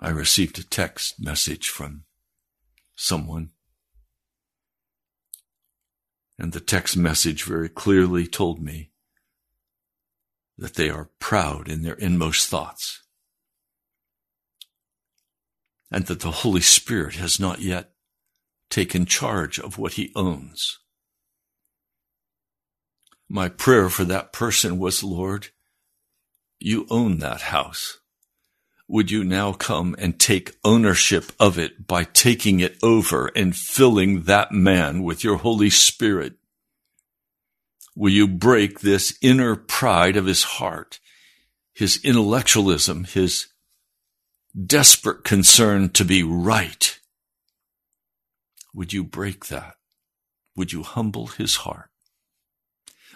I 0.00 0.10
received 0.10 0.58
a 0.58 0.64
text 0.64 1.20
message 1.20 1.68
from 1.68 2.04
someone. 2.96 3.50
And 6.38 6.52
the 6.52 6.60
text 6.60 6.96
message 6.96 7.44
very 7.44 7.68
clearly 7.68 8.26
told 8.26 8.60
me 8.60 8.91
that 10.58 10.74
they 10.74 10.90
are 10.90 11.10
proud 11.18 11.68
in 11.68 11.82
their 11.82 11.94
inmost 11.94 12.48
thoughts. 12.48 13.02
And 15.90 16.06
that 16.06 16.20
the 16.20 16.30
Holy 16.30 16.60
Spirit 16.60 17.16
has 17.16 17.38
not 17.38 17.60
yet 17.60 17.92
taken 18.70 19.04
charge 19.04 19.58
of 19.58 19.76
what 19.76 19.94
he 19.94 20.12
owns 20.16 20.78
my 23.32 23.48
prayer 23.48 23.88
for 23.88 24.04
that 24.04 24.30
person 24.30 24.78
was, 24.78 25.02
Lord, 25.02 25.48
you 26.60 26.86
own 26.90 27.18
that 27.20 27.40
house. 27.40 27.98
Would 28.86 29.10
you 29.10 29.24
now 29.24 29.54
come 29.54 29.96
and 29.98 30.20
take 30.20 30.56
ownership 30.62 31.32
of 31.40 31.58
it 31.58 31.86
by 31.86 32.04
taking 32.04 32.60
it 32.60 32.76
over 32.82 33.28
and 33.28 33.56
filling 33.56 34.24
that 34.24 34.52
man 34.52 35.02
with 35.02 35.24
your 35.24 35.38
Holy 35.38 35.70
Spirit? 35.70 36.34
Will 37.94 38.12
you 38.12 38.26
break 38.26 38.80
this 38.80 39.16
inner 39.20 39.54
pride 39.54 40.16
of 40.16 40.26
his 40.26 40.44
heart, 40.44 40.98
his 41.74 42.00
intellectualism, 42.02 43.04
his 43.04 43.48
desperate 44.66 45.24
concern 45.24 45.90
to 45.90 46.04
be 46.04 46.22
right? 46.22 46.98
Would 48.74 48.92
you 48.92 49.04
break 49.04 49.46
that? 49.46 49.74
Would 50.56 50.72
you 50.72 50.82
humble 50.82 51.28
his 51.28 51.56
heart? 51.56 51.90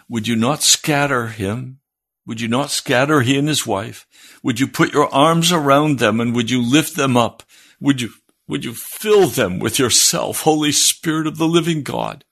Would 0.09 0.27
you 0.27 0.35
not 0.35 0.61
scatter 0.61 1.27
him? 1.27 1.79
Would 2.25 2.41
you 2.41 2.47
not 2.47 2.71
scatter 2.71 3.21
he 3.21 3.37
and 3.37 3.47
his 3.47 3.65
wife? 3.65 4.05
Would 4.43 4.59
you 4.59 4.67
put 4.67 4.93
your 4.93 5.13
arms 5.13 5.51
around 5.51 5.99
them 5.99 6.19
and 6.19 6.35
would 6.35 6.49
you 6.49 6.61
lift 6.61 6.95
them 6.95 7.17
up? 7.17 7.43
Would 7.79 8.01
you, 8.01 8.09
would 8.47 8.63
you 8.65 8.73
fill 8.73 9.27
them 9.27 9.59
with 9.59 9.79
yourself, 9.79 10.41
Holy 10.41 10.71
Spirit 10.71 11.25
of 11.25 11.37
the 11.37 11.47
living 11.47 11.83
God? 11.83 12.23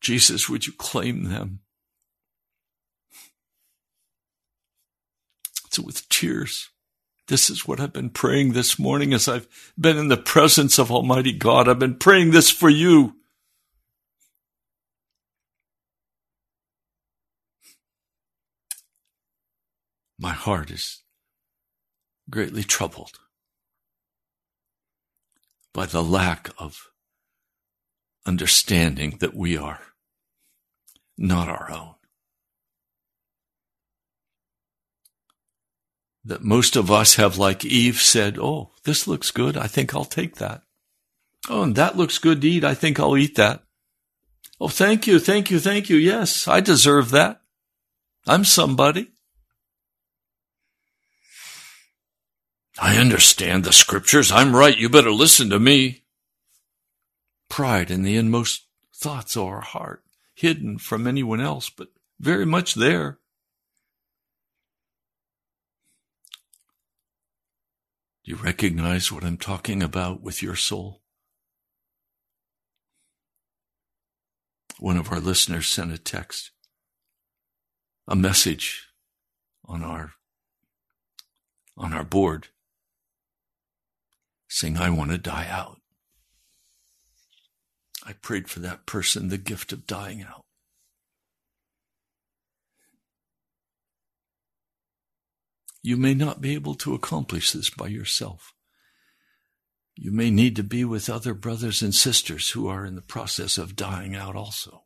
Jesus, 0.00 0.48
would 0.48 0.66
you 0.66 0.72
claim 0.72 1.24
them? 1.24 1.60
So 5.70 5.82
with 5.82 6.08
tears, 6.08 6.70
this 7.28 7.48
is 7.48 7.66
what 7.66 7.78
I've 7.78 7.92
been 7.92 8.10
praying 8.10 8.52
this 8.52 8.78
morning 8.78 9.12
as 9.12 9.28
I've 9.28 9.46
been 9.78 9.96
in 9.96 10.08
the 10.08 10.16
presence 10.16 10.78
of 10.78 10.90
Almighty 10.90 11.32
God. 11.32 11.68
I've 11.68 11.78
been 11.78 11.96
praying 11.96 12.32
this 12.32 12.50
for 12.50 12.68
you. 12.68 13.14
my 20.20 20.32
heart 20.32 20.70
is 20.70 21.02
greatly 22.28 22.62
troubled 22.62 23.18
by 25.72 25.86
the 25.86 26.02
lack 26.02 26.50
of 26.58 26.90
understanding 28.26 29.16
that 29.20 29.34
we 29.34 29.56
are 29.56 29.80
not 31.20 31.48
our 31.48 31.70
own. 31.70 31.94
That 36.24 36.42
most 36.42 36.76
of 36.76 36.90
us 36.90 37.14
have, 37.16 37.38
like 37.38 37.64
Eve 37.64 38.00
said, 38.00 38.38
Oh, 38.38 38.72
this 38.84 39.06
looks 39.06 39.30
good. 39.30 39.56
I 39.56 39.66
think 39.66 39.94
I'll 39.94 40.04
take 40.04 40.36
that. 40.36 40.62
Oh, 41.48 41.62
and 41.62 41.76
that 41.76 41.96
looks 41.96 42.18
good 42.18 42.40
to 42.40 42.48
eat. 42.48 42.64
I 42.64 42.74
think 42.74 42.98
I'll 42.98 43.16
eat 43.16 43.36
that. 43.36 43.62
Oh, 44.60 44.68
thank 44.68 45.06
you. 45.06 45.18
Thank 45.18 45.50
you. 45.50 45.58
Thank 45.58 45.88
you. 45.88 45.96
Yes, 45.96 46.48
I 46.48 46.60
deserve 46.60 47.10
that. 47.10 47.40
I'm 48.26 48.44
somebody. 48.44 49.10
I 52.78 52.96
understand 52.96 53.64
the 53.64 53.72
scriptures. 53.72 54.32
I'm 54.32 54.56
right. 54.56 54.76
You 54.76 54.88
better 54.88 55.12
listen 55.12 55.50
to 55.50 55.58
me. 55.58 56.04
Pride 57.48 57.90
in 57.90 58.02
the 58.02 58.16
inmost 58.16 58.66
thoughts 58.94 59.36
of 59.36 59.44
our 59.44 59.60
heart, 59.60 60.02
hidden 60.40 60.78
from 60.78 61.06
anyone 61.06 61.40
else, 61.40 61.68
but 61.68 61.88
very 62.18 62.46
much 62.46 62.74
there. 62.74 63.18
Do 68.24 68.30
you 68.30 68.36
recognize 68.36 69.12
what 69.12 69.22
I'm 69.22 69.36
talking 69.36 69.82
about 69.82 70.22
with 70.22 70.42
your 70.42 70.56
soul? 70.56 71.02
One 74.78 74.96
of 74.96 75.12
our 75.12 75.20
listeners 75.20 75.68
sent 75.68 75.92
a 75.92 75.98
text, 75.98 76.52
a 78.08 78.16
message 78.16 78.88
on 79.66 79.84
our 79.84 80.12
on 81.76 81.92
our 81.92 82.04
board 82.04 82.48
saying, 84.48 84.78
I 84.78 84.88
want 84.88 85.10
to 85.10 85.18
die 85.18 85.48
out. 85.48 85.79
I 88.10 88.14
prayed 88.14 88.48
for 88.48 88.58
that 88.58 88.86
person 88.86 89.28
the 89.28 89.38
gift 89.38 89.72
of 89.72 89.86
dying 89.86 90.20
out. 90.20 90.44
You 95.80 95.96
may 95.96 96.14
not 96.14 96.40
be 96.40 96.54
able 96.54 96.74
to 96.74 96.92
accomplish 96.92 97.52
this 97.52 97.70
by 97.70 97.86
yourself. 97.86 98.52
You 99.94 100.10
may 100.10 100.28
need 100.28 100.56
to 100.56 100.64
be 100.64 100.84
with 100.84 101.08
other 101.08 101.34
brothers 101.34 101.82
and 101.82 101.94
sisters 101.94 102.50
who 102.50 102.66
are 102.66 102.84
in 102.84 102.96
the 102.96 103.00
process 103.00 103.56
of 103.56 103.76
dying 103.76 104.16
out 104.16 104.34
also. 104.34 104.82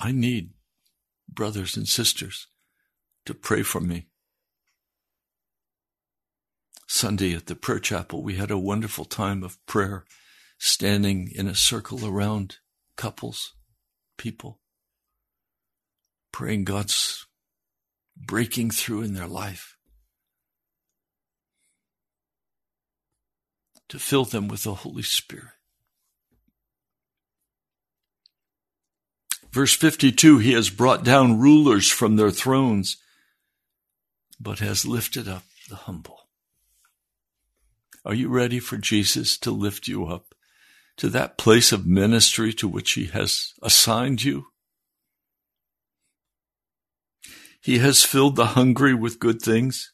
I 0.00 0.10
need 0.10 0.54
brothers 1.28 1.76
and 1.76 1.86
sisters 1.86 2.48
to 3.26 3.32
pray 3.32 3.62
for 3.62 3.80
me. 3.80 4.08
Sunday 6.90 7.34
at 7.34 7.46
the 7.46 7.54
prayer 7.54 7.78
chapel, 7.78 8.20
we 8.20 8.34
had 8.34 8.50
a 8.50 8.58
wonderful 8.58 9.04
time 9.04 9.44
of 9.44 9.64
prayer 9.64 10.04
standing 10.58 11.30
in 11.32 11.46
a 11.46 11.54
circle 11.54 12.04
around 12.04 12.56
couples, 12.96 13.54
people, 14.18 14.58
praying 16.32 16.64
God's 16.64 17.26
breaking 18.16 18.72
through 18.72 19.02
in 19.02 19.14
their 19.14 19.28
life. 19.28 19.76
To 23.90 24.00
fill 24.00 24.24
them 24.24 24.48
with 24.48 24.64
the 24.64 24.74
Holy 24.74 25.04
Spirit. 25.04 25.54
Verse 29.52 29.76
52 29.76 30.38
He 30.38 30.52
has 30.54 30.70
brought 30.70 31.04
down 31.04 31.38
rulers 31.38 31.88
from 31.88 32.16
their 32.16 32.32
thrones, 32.32 32.96
but 34.40 34.58
has 34.58 34.84
lifted 34.84 35.28
up 35.28 35.44
the 35.68 35.76
humble. 35.76 36.19
Are 38.04 38.14
you 38.14 38.28
ready 38.28 38.58
for 38.58 38.78
Jesus 38.78 39.36
to 39.38 39.50
lift 39.50 39.86
you 39.86 40.06
up 40.06 40.34
to 40.96 41.08
that 41.10 41.36
place 41.36 41.72
of 41.72 41.86
ministry 41.86 42.52
to 42.54 42.66
which 42.66 42.92
He 42.92 43.06
has 43.06 43.52
assigned 43.62 44.22
you? 44.22 44.46
He 47.60 47.78
has 47.78 48.04
filled 48.04 48.36
the 48.36 48.46
hungry 48.46 48.94
with 48.94 49.20
good 49.20 49.42
things. 49.42 49.92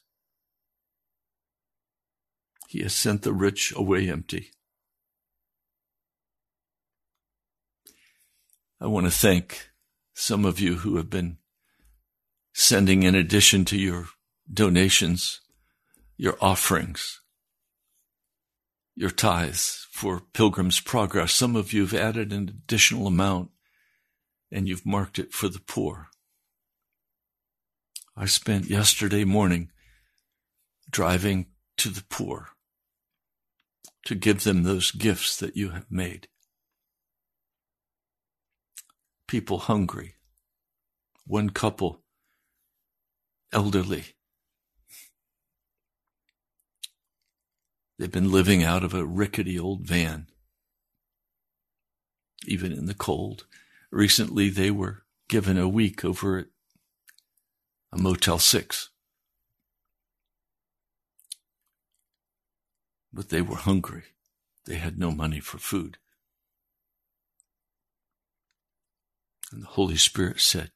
He 2.69 2.81
has 2.81 2.93
sent 2.93 3.23
the 3.23 3.33
rich 3.33 3.73
away 3.75 4.09
empty. 4.09 4.51
I 8.79 8.87
want 8.87 9.05
to 9.05 9.11
thank 9.11 9.69
some 10.13 10.45
of 10.45 10.59
you 10.59 10.75
who 10.75 10.95
have 10.97 11.09
been 11.09 11.39
sending 12.53 13.03
in 13.03 13.15
addition 13.15 13.65
to 13.65 13.77
your 13.77 14.07
donations, 14.51 15.41
your 16.15 16.37
offerings, 16.39 17.21
your 18.97 19.11
tithes 19.11 19.85
for 19.91 20.19
Pilgrim's 20.33 20.79
Progress. 20.79 21.31
Some 21.31 21.55
of 21.55 21.71
you 21.71 21.81
have 21.81 21.93
added 21.93 22.33
an 22.33 22.49
additional 22.49 23.05
amount 23.05 23.51
and 24.51 24.67
you've 24.67 24.87
marked 24.87 25.19
it 25.19 25.31
for 25.31 25.47
the 25.47 25.59
poor. 25.59 26.07
I 28.15 28.25
spent 28.25 28.71
yesterday 28.71 29.23
morning 29.23 29.69
driving 30.89 31.45
to 31.77 31.89
the 31.89 32.03
poor 32.09 32.49
to 34.05 34.15
give 34.15 34.43
them 34.43 34.63
those 34.63 34.89
gifts 34.89 35.37
that 35.37 35.55
you 35.55 35.69
have 35.69 35.91
made. 35.91 36.27
People 39.27 39.59
hungry, 39.59 40.15
one 41.27 41.51
couple 41.51 42.01
elderly. 43.53 44.16
They've 47.97 48.11
been 48.11 48.31
living 48.31 48.63
out 48.63 48.83
of 48.83 48.93
a 48.93 49.05
rickety 49.05 49.57
old 49.57 49.81
van, 49.81 50.27
even 52.45 52.71
in 52.71 52.85
the 52.85 52.93
cold. 52.93 53.45
Recently, 53.91 54.49
they 54.49 54.69
were 54.69 55.03
given 55.27 55.57
a 55.57 55.67
week 55.67 56.05
over 56.05 56.37
at 56.37 56.45
a 57.91 57.97
Motel 57.97 58.37
6. 58.37 58.89
But 63.11 63.29
they 63.29 63.41
were 63.41 63.55
hungry. 63.55 64.03
They 64.65 64.75
had 64.75 64.99
no 64.99 65.11
money 65.11 65.39
for 65.39 65.57
food. 65.57 65.97
And 69.51 69.63
the 69.63 69.67
Holy 69.67 69.97
Spirit 69.97 70.39
said, 70.41 70.71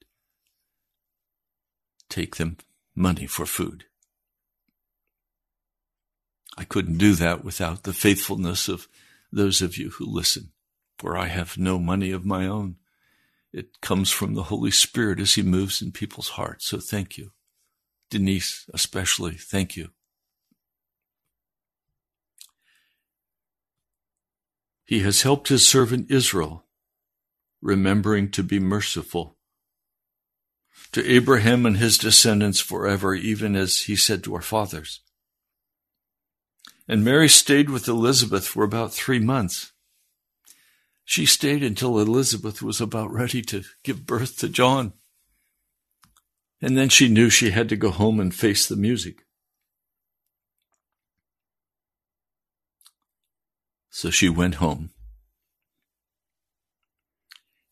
Take 2.09 2.38
them 2.38 2.57
money 2.95 3.28
for 3.28 3.45
food. 3.45 3.86
I 6.58 6.64
couldn't 6.64 6.97
do 6.97 7.16
that 7.16 7.43
without 7.43 7.84
the 7.84 7.93
faithfulness 7.93 8.68
of 8.68 8.88
those 9.32 9.62
of 9.62 9.78
you 9.78 9.91
who 9.91 10.06
listen, 10.06 10.52
for 10.97 11.18
I 11.18 11.28
have 11.28 11.58
no 11.58 11.80
money 11.80 12.12
of 12.12 12.26
my 12.26 12.45
own. 12.45 12.76
It 13.54 13.82
comes 13.82 14.12
from 14.12 14.34
the 14.34 14.43
Holy 14.43 14.72
Spirit 14.72 15.20
as 15.20 15.36
He 15.36 15.41
moves 15.41 15.82
in 15.82 15.91
people's 15.91 16.30
hearts. 16.30 16.68
So 16.68 16.80
thank 16.80 17.18
you. 17.18 17.32
Denise, 18.10 18.70
especially, 18.74 19.36
thank 19.36 19.78
you. 19.78 19.89
He 24.86 24.99
has 24.99 25.22
helped 25.22 25.47
His 25.47 25.66
servant 25.66 26.12
Israel, 26.12 26.66
remembering 27.62 28.30
to 28.32 28.43
be 28.43 28.60
merciful 28.60 29.38
to 30.91 31.10
Abraham 31.10 31.66
and 31.66 31.78
his 31.78 31.97
descendants 31.97 32.60
forever, 32.60 33.14
even 33.14 33.56
as 33.56 33.82
He 33.84 33.95
said 33.95 34.24
to 34.24 34.36
our 34.36 34.41
fathers. 34.41 35.02
And 36.91 37.05
Mary 37.05 37.29
stayed 37.29 37.69
with 37.69 37.87
Elizabeth 37.87 38.45
for 38.45 38.65
about 38.65 38.93
three 38.93 39.17
months. 39.17 39.71
She 41.05 41.25
stayed 41.25 41.63
until 41.63 41.97
Elizabeth 41.97 42.61
was 42.61 42.81
about 42.81 43.13
ready 43.13 43.41
to 43.43 43.63
give 43.81 44.05
birth 44.05 44.37
to 44.39 44.49
John. 44.49 44.91
And 46.61 46.77
then 46.77 46.89
she 46.89 47.07
knew 47.07 47.29
she 47.29 47.51
had 47.51 47.69
to 47.69 47.77
go 47.77 47.91
home 47.91 48.19
and 48.19 48.35
face 48.35 48.67
the 48.67 48.75
music. 48.75 49.23
So 53.89 54.09
she 54.09 54.27
went 54.27 54.55
home. 54.55 54.89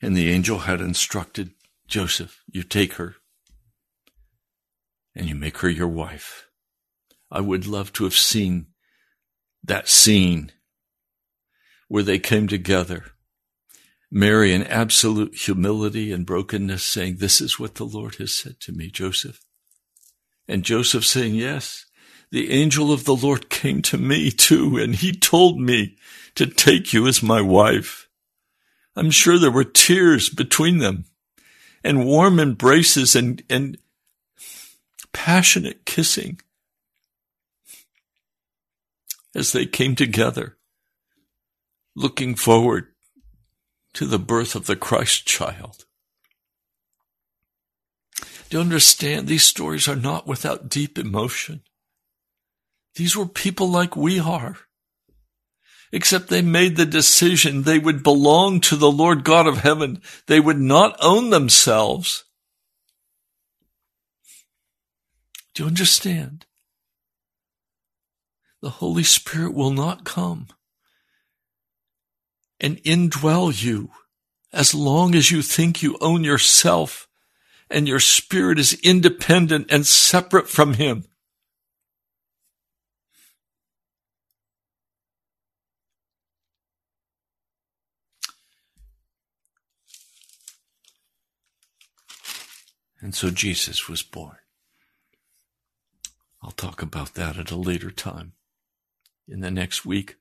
And 0.01 0.15
the 0.15 0.31
angel 0.31 0.59
had 0.59 0.79
instructed 0.79 1.51
Joseph, 1.89 2.41
you 2.49 2.63
take 2.63 2.93
her 2.93 3.15
and 5.13 5.27
you 5.27 5.35
make 5.35 5.57
her 5.57 5.69
your 5.69 5.89
wife. 5.89 6.47
I 7.29 7.41
would 7.41 7.67
love 7.67 7.91
to 7.93 8.05
have 8.05 8.13
seen 8.13 8.67
that 9.63 9.87
scene 9.87 10.51
where 11.87 12.03
they 12.03 12.19
came 12.19 12.47
together 12.47 13.05
Mary 14.11 14.53
in 14.53 14.63
absolute 14.63 15.35
humility 15.35 16.11
and 16.11 16.25
brokenness 16.25 16.83
saying, 16.83 17.17
This 17.17 17.41
is 17.41 17.59
what 17.59 17.75
the 17.75 17.85
Lord 17.85 18.15
has 18.15 18.33
said 18.33 18.59
to 18.61 18.71
me, 18.71 18.89
Joseph. 18.89 19.41
And 20.47 20.63
Joseph 20.63 21.05
saying, 21.05 21.35
Yes, 21.35 21.85
the 22.31 22.51
angel 22.51 22.91
of 22.91 23.05
the 23.05 23.15
Lord 23.15 23.49
came 23.49 23.81
to 23.83 23.97
me 23.97 24.31
too, 24.31 24.77
and 24.77 24.95
he 24.95 25.11
told 25.11 25.59
me 25.59 25.97
to 26.35 26.47
take 26.47 26.91
you 26.91 27.07
as 27.07 27.21
my 27.21 27.41
wife. 27.41 28.07
I'm 28.95 29.11
sure 29.11 29.37
there 29.37 29.51
were 29.51 29.63
tears 29.63 30.29
between 30.29 30.79
them 30.79 31.05
and 31.83 32.05
warm 32.05 32.39
embraces 32.39 33.15
and, 33.15 33.43
and 33.49 33.77
passionate 35.13 35.85
kissing 35.85 36.41
as 39.35 39.51
they 39.51 39.65
came 39.65 39.95
together, 39.95 40.57
looking 41.95 42.35
forward 42.35 42.87
to 43.93 44.05
the 44.05 44.19
birth 44.19 44.55
of 44.55 44.65
the 44.65 44.75
Christ 44.75 45.25
child. 45.25 45.85
Do 48.49 48.57
you 48.57 48.61
understand? 48.61 49.27
These 49.27 49.43
stories 49.43 49.87
are 49.87 49.95
not 49.95 50.25
without 50.25 50.69
deep 50.69 50.97
emotion. 50.97 51.61
These 52.95 53.15
were 53.15 53.27
people 53.27 53.69
like 53.69 53.95
we 53.95 54.19
are. 54.19 54.57
Except 55.91 56.27
they 56.27 56.41
made 56.41 56.75
the 56.75 56.85
decision 56.85 57.63
they 57.63 57.79
would 57.79 58.03
belong 58.03 58.59
to 58.61 58.75
the 58.75 58.91
Lord 58.91 59.23
God 59.23 59.47
of 59.47 59.59
heaven. 59.59 60.01
They 60.27 60.39
would 60.39 60.59
not 60.59 60.95
own 61.01 61.29
themselves. 61.29 62.25
Do 65.53 65.63
you 65.63 65.67
understand? 65.67 66.45
The 68.61 68.69
Holy 68.69 69.03
Spirit 69.03 69.53
will 69.53 69.71
not 69.71 70.03
come 70.03 70.47
and 72.59 72.77
indwell 72.83 73.63
you 73.63 73.91
as 74.51 74.73
long 74.73 75.15
as 75.15 75.31
you 75.31 75.41
think 75.41 75.81
you 75.81 75.97
own 76.01 76.23
yourself 76.23 77.07
and 77.69 77.87
your 77.87 77.99
spirit 77.99 78.59
is 78.59 78.73
independent 78.81 79.71
and 79.71 79.85
separate 79.85 80.49
from 80.49 80.73
Him. 80.73 81.05
And 93.01 93.15
so 93.15 93.29
Jesus 93.29 93.87
was 93.87 94.03
born. 94.03 94.35
I'll 96.41 96.51
talk 96.51 96.81
about 96.81 97.13
that 97.13 97.37
at 97.37 97.51
a 97.51 97.55
later 97.55 97.91
time 97.91 98.33
in 99.29 99.41
the 99.41 99.51
next 99.51 99.85
week. 99.85 100.15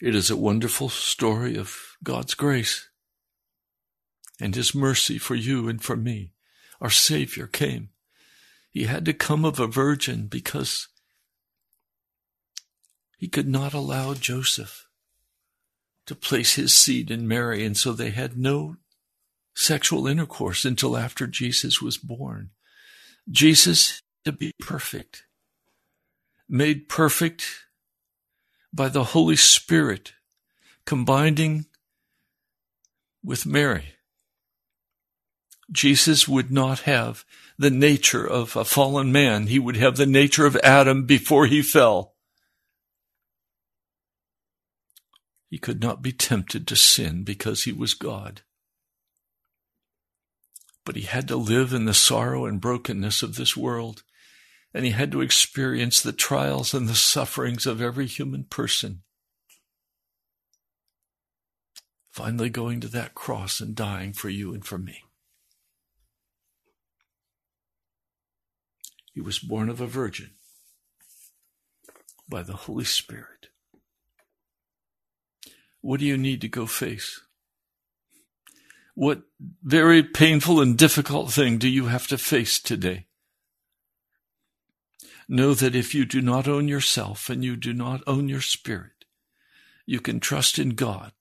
It 0.00 0.14
is 0.14 0.30
a 0.30 0.36
wonderful 0.36 0.88
story 0.88 1.56
of 1.56 1.96
God's 2.02 2.34
grace 2.34 2.88
and 4.40 4.54
His 4.54 4.74
mercy 4.74 5.18
for 5.18 5.34
you 5.34 5.68
and 5.68 5.82
for 5.82 5.96
me. 5.96 6.32
Our 6.80 6.90
Savior 6.90 7.46
came. 7.46 7.90
He 8.70 8.84
had 8.84 9.04
to 9.04 9.12
come 9.12 9.44
of 9.44 9.60
a 9.60 9.66
virgin 9.66 10.26
because 10.26 10.88
he 13.20 13.28
could 13.28 13.48
not 13.48 13.74
allow 13.74 14.14
Joseph 14.14 14.86
to 16.06 16.14
place 16.14 16.54
his 16.54 16.72
seed 16.72 17.10
in 17.10 17.28
Mary, 17.28 17.66
and 17.66 17.76
so 17.76 17.92
they 17.92 18.10
had 18.10 18.38
no 18.38 18.76
sexual 19.54 20.06
intercourse 20.06 20.64
until 20.64 20.96
after 20.96 21.26
Jesus 21.26 21.82
was 21.82 21.98
born. 21.98 22.50
Jesus 23.30 24.02
to 24.24 24.32
be 24.32 24.52
perfect 24.58 25.24
made 26.50 26.88
perfect 26.88 27.66
by 28.72 28.88
the 28.88 29.04
Holy 29.04 29.36
Spirit 29.36 30.12
combining 30.84 31.66
with 33.22 33.46
Mary. 33.46 33.94
Jesus 35.70 36.26
would 36.26 36.50
not 36.50 36.80
have 36.80 37.24
the 37.56 37.70
nature 37.70 38.26
of 38.26 38.56
a 38.56 38.64
fallen 38.64 39.12
man. 39.12 39.46
He 39.46 39.60
would 39.60 39.76
have 39.76 39.96
the 39.96 40.06
nature 40.06 40.44
of 40.44 40.56
Adam 40.64 41.06
before 41.06 41.46
he 41.46 41.62
fell. 41.62 42.14
He 45.48 45.58
could 45.58 45.80
not 45.80 46.02
be 46.02 46.12
tempted 46.12 46.66
to 46.66 46.76
sin 46.76 47.22
because 47.22 47.62
he 47.62 47.72
was 47.72 47.94
God. 47.94 48.42
But 50.84 50.96
he 50.96 51.02
had 51.02 51.28
to 51.28 51.36
live 51.36 51.72
in 51.72 51.84
the 51.84 51.94
sorrow 51.94 52.46
and 52.46 52.60
brokenness 52.60 53.22
of 53.22 53.36
this 53.36 53.56
world, 53.56 54.02
and 54.72 54.84
he 54.84 54.92
had 54.92 55.12
to 55.12 55.20
experience 55.20 56.00
the 56.00 56.12
trials 56.12 56.72
and 56.72 56.88
the 56.88 56.94
sufferings 56.94 57.66
of 57.66 57.82
every 57.82 58.06
human 58.06 58.44
person. 58.44 59.02
Finally, 62.10 62.50
going 62.50 62.80
to 62.80 62.88
that 62.88 63.14
cross 63.14 63.60
and 63.60 63.74
dying 63.74 64.12
for 64.12 64.28
you 64.28 64.52
and 64.52 64.64
for 64.64 64.78
me. 64.78 65.04
He 69.12 69.20
was 69.20 69.38
born 69.38 69.68
of 69.68 69.80
a 69.80 69.86
virgin 69.86 70.30
by 72.28 72.42
the 72.42 72.54
Holy 72.54 72.84
Spirit. 72.84 73.48
What 75.80 76.00
do 76.00 76.06
you 76.06 76.16
need 76.16 76.40
to 76.42 76.48
go 76.48 76.66
face? 76.66 77.20
What 79.00 79.22
very 79.62 80.02
painful 80.02 80.60
and 80.60 80.76
difficult 80.76 81.32
thing 81.32 81.56
do 81.56 81.70
you 81.70 81.86
have 81.86 82.06
to 82.08 82.18
face 82.18 82.60
today? 82.60 83.06
Know 85.26 85.54
that 85.54 85.74
if 85.74 85.94
you 85.94 86.04
do 86.04 86.20
not 86.20 86.46
own 86.46 86.68
yourself 86.68 87.30
and 87.30 87.42
you 87.42 87.56
do 87.56 87.72
not 87.72 88.02
own 88.06 88.28
your 88.28 88.42
spirit, 88.42 89.06
you 89.86 90.00
can 90.00 90.20
trust 90.20 90.58
in 90.58 90.74
God. 90.74 91.12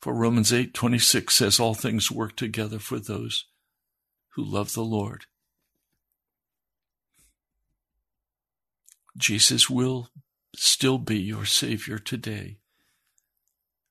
For 0.00 0.14
Romans 0.14 0.50
8:26 0.50 1.34
says 1.34 1.60
all 1.60 1.74
things 1.74 2.10
work 2.10 2.36
together 2.36 2.78
for 2.78 2.98
those 2.98 3.44
who 4.28 4.42
love 4.42 4.72
the 4.72 4.82
Lord. 4.82 5.26
Jesus 9.18 9.68
will 9.68 10.08
still 10.54 10.96
be 10.96 11.20
your 11.20 11.44
Savior 11.44 11.98
today. 11.98 12.60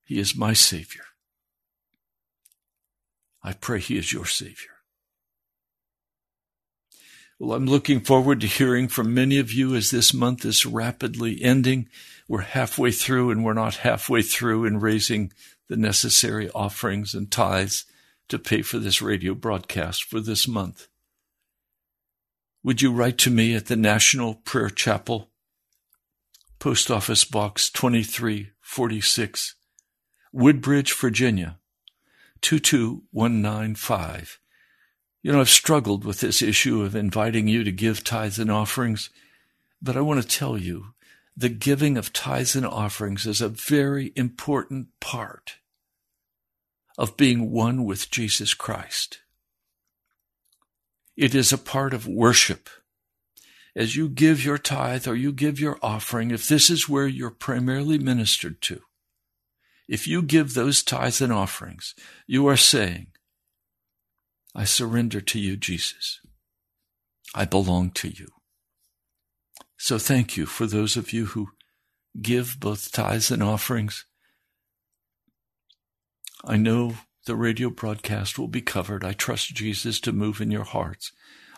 He 0.06 0.20
is 0.20 0.36
my 0.36 0.54
Savior. 0.54 1.04
I 3.44 3.54
pray 3.54 3.80
He 3.80 3.98
is 3.98 4.14
your 4.14 4.26
Savior. 4.26 4.72
Well, 7.38 7.58
I'm 7.58 7.66
looking 7.66 8.00
forward 8.00 8.40
to 8.42 8.48
hearing 8.48 8.88
from 8.88 9.14
many 9.14 9.40
of 9.40 9.52
you 9.52 9.76
as 9.76 9.92
this 9.92 10.14
month 10.14 10.46
is 10.46 10.66
rapidly 10.66 11.44
ending. 11.44 11.90
We're 12.30 12.42
halfway 12.42 12.92
through 12.92 13.32
and 13.32 13.44
we're 13.44 13.54
not 13.54 13.76
halfway 13.78 14.22
through 14.22 14.64
in 14.64 14.80
raising 14.80 15.34
the 15.68 15.76
necessary 15.76 16.50
offerings 16.52 17.14
and 17.14 17.30
tithes 17.30 17.86
to 18.30 18.40
pay 18.40 18.62
for 18.62 18.80
this 18.80 19.02
radio 19.02 19.34
broadcast 19.34 20.06
for 20.06 20.22
this 20.22 20.48
month. 20.48 20.88
Would 22.64 22.82
you 22.82 22.92
write 22.92 23.18
to 23.20 23.30
me 23.30 23.54
at 23.54 23.66
the 23.66 23.76
National 23.76 24.36
Prayer 24.36 24.70
Chapel, 24.70 25.30
Post 26.58 26.90
Office 26.90 27.26
Box 27.26 27.70
2346, 27.70 29.56
Woodbridge, 30.36 30.94
Virginia 30.94 31.58
22195. 32.42 34.40
You 35.24 35.32
know, 35.32 35.40
I've 35.40 35.50
struggled 35.50 36.04
with 36.04 36.20
this 36.20 36.42
issue 36.42 36.82
of 36.82 36.94
inviting 36.94 37.48
you 37.48 37.64
to 37.64 37.72
give 37.72 38.04
tithes 38.04 38.38
and 38.38 38.52
offerings, 38.52 39.10
but 39.82 39.96
I 39.96 40.02
want 40.02 40.22
to 40.22 40.28
tell 40.28 40.58
you 40.58 40.88
the 41.38 41.48
giving 41.48 41.98
of 41.98 42.12
tithes 42.12 42.54
and 42.54 42.66
offerings 42.66 43.26
is 43.26 43.40
a 43.40 43.48
very 43.48 44.12
important 44.18 44.90
part 45.00 45.56
of 46.98 47.16
being 47.16 47.50
one 47.50 47.86
with 47.86 48.12
Jesus 48.12 48.54
Christ. 48.54 49.20
It 51.16 51.34
is 51.34 51.54
a 51.54 51.58
part 51.58 51.94
of 51.94 52.10
worship. 52.10 52.70
As 53.74 53.96
you 53.96 54.10
give 54.10 54.44
your 54.44 54.58
tithe 54.58 55.08
or 55.08 55.16
you 55.16 55.32
give 55.32 55.62
your 55.62 55.80
offering, 55.82 56.32
if 56.32 56.46
this 56.50 56.70
is 56.70 56.90
where 56.90 57.08
you're 57.08 57.32
primarily 57.32 57.98
ministered 57.98 58.62
to, 58.64 58.82
if 59.88 60.08
you 60.08 60.22
give 60.22 60.54
those 60.54 60.84
tithes 60.84 61.22
and 61.22 61.32
offerings, 61.32 61.94
you 62.28 62.48
are 62.48 62.58
saying, 62.58 63.08
I 64.56 64.64
surrender 64.64 65.22
to 65.22 65.40
you, 65.40 65.58
Jesus. 65.58 66.22
I 67.34 67.46
belong 67.46 67.92
to 67.92 68.08
you. 68.08 68.28
So 69.78 69.98
thank 69.98 70.38
you 70.38 70.46
for 70.46 70.66
those 70.66 70.96
of 70.96 71.12
you 71.12 71.26
who 71.26 71.50
give 72.22 72.60
both 72.60 72.92
tithes 72.92 73.30
and 73.30 73.44
offerings. 73.44 74.06
I 76.44 76.58
know 76.58 76.96
the 77.26 77.36
radio 77.36 77.70
broadcast 77.70 78.40
will 78.40 78.48
be 78.48 78.62
covered. 78.62 79.04
I 79.04 79.14
trust 79.14 79.54
Jesus 79.54 80.00
to 80.02 80.12
move 80.12 80.40
in 80.40 80.52
your 80.52 80.64
hearts. 80.64 81.12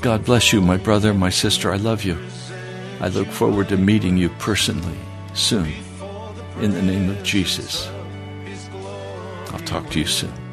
God 0.00 0.24
bless 0.24 0.52
you, 0.52 0.60
my 0.60 0.76
brother, 0.76 1.14
my 1.14 1.30
sister. 1.30 1.72
I 1.72 1.76
love 1.76 2.04
you. 2.04 2.18
I 3.00 3.08
look 3.08 3.28
forward 3.28 3.70
to 3.70 3.76
meeting 3.76 4.18
you 4.18 4.28
personally 4.38 4.98
soon. 5.32 5.72
In 6.60 6.72
the 6.72 6.82
name 6.82 7.10
of 7.10 7.22
Jesus. 7.22 7.88
I'll 9.50 9.58
talk 9.60 9.88
to 9.90 9.98
you 9.98 10.06
soon. 10.06 10.43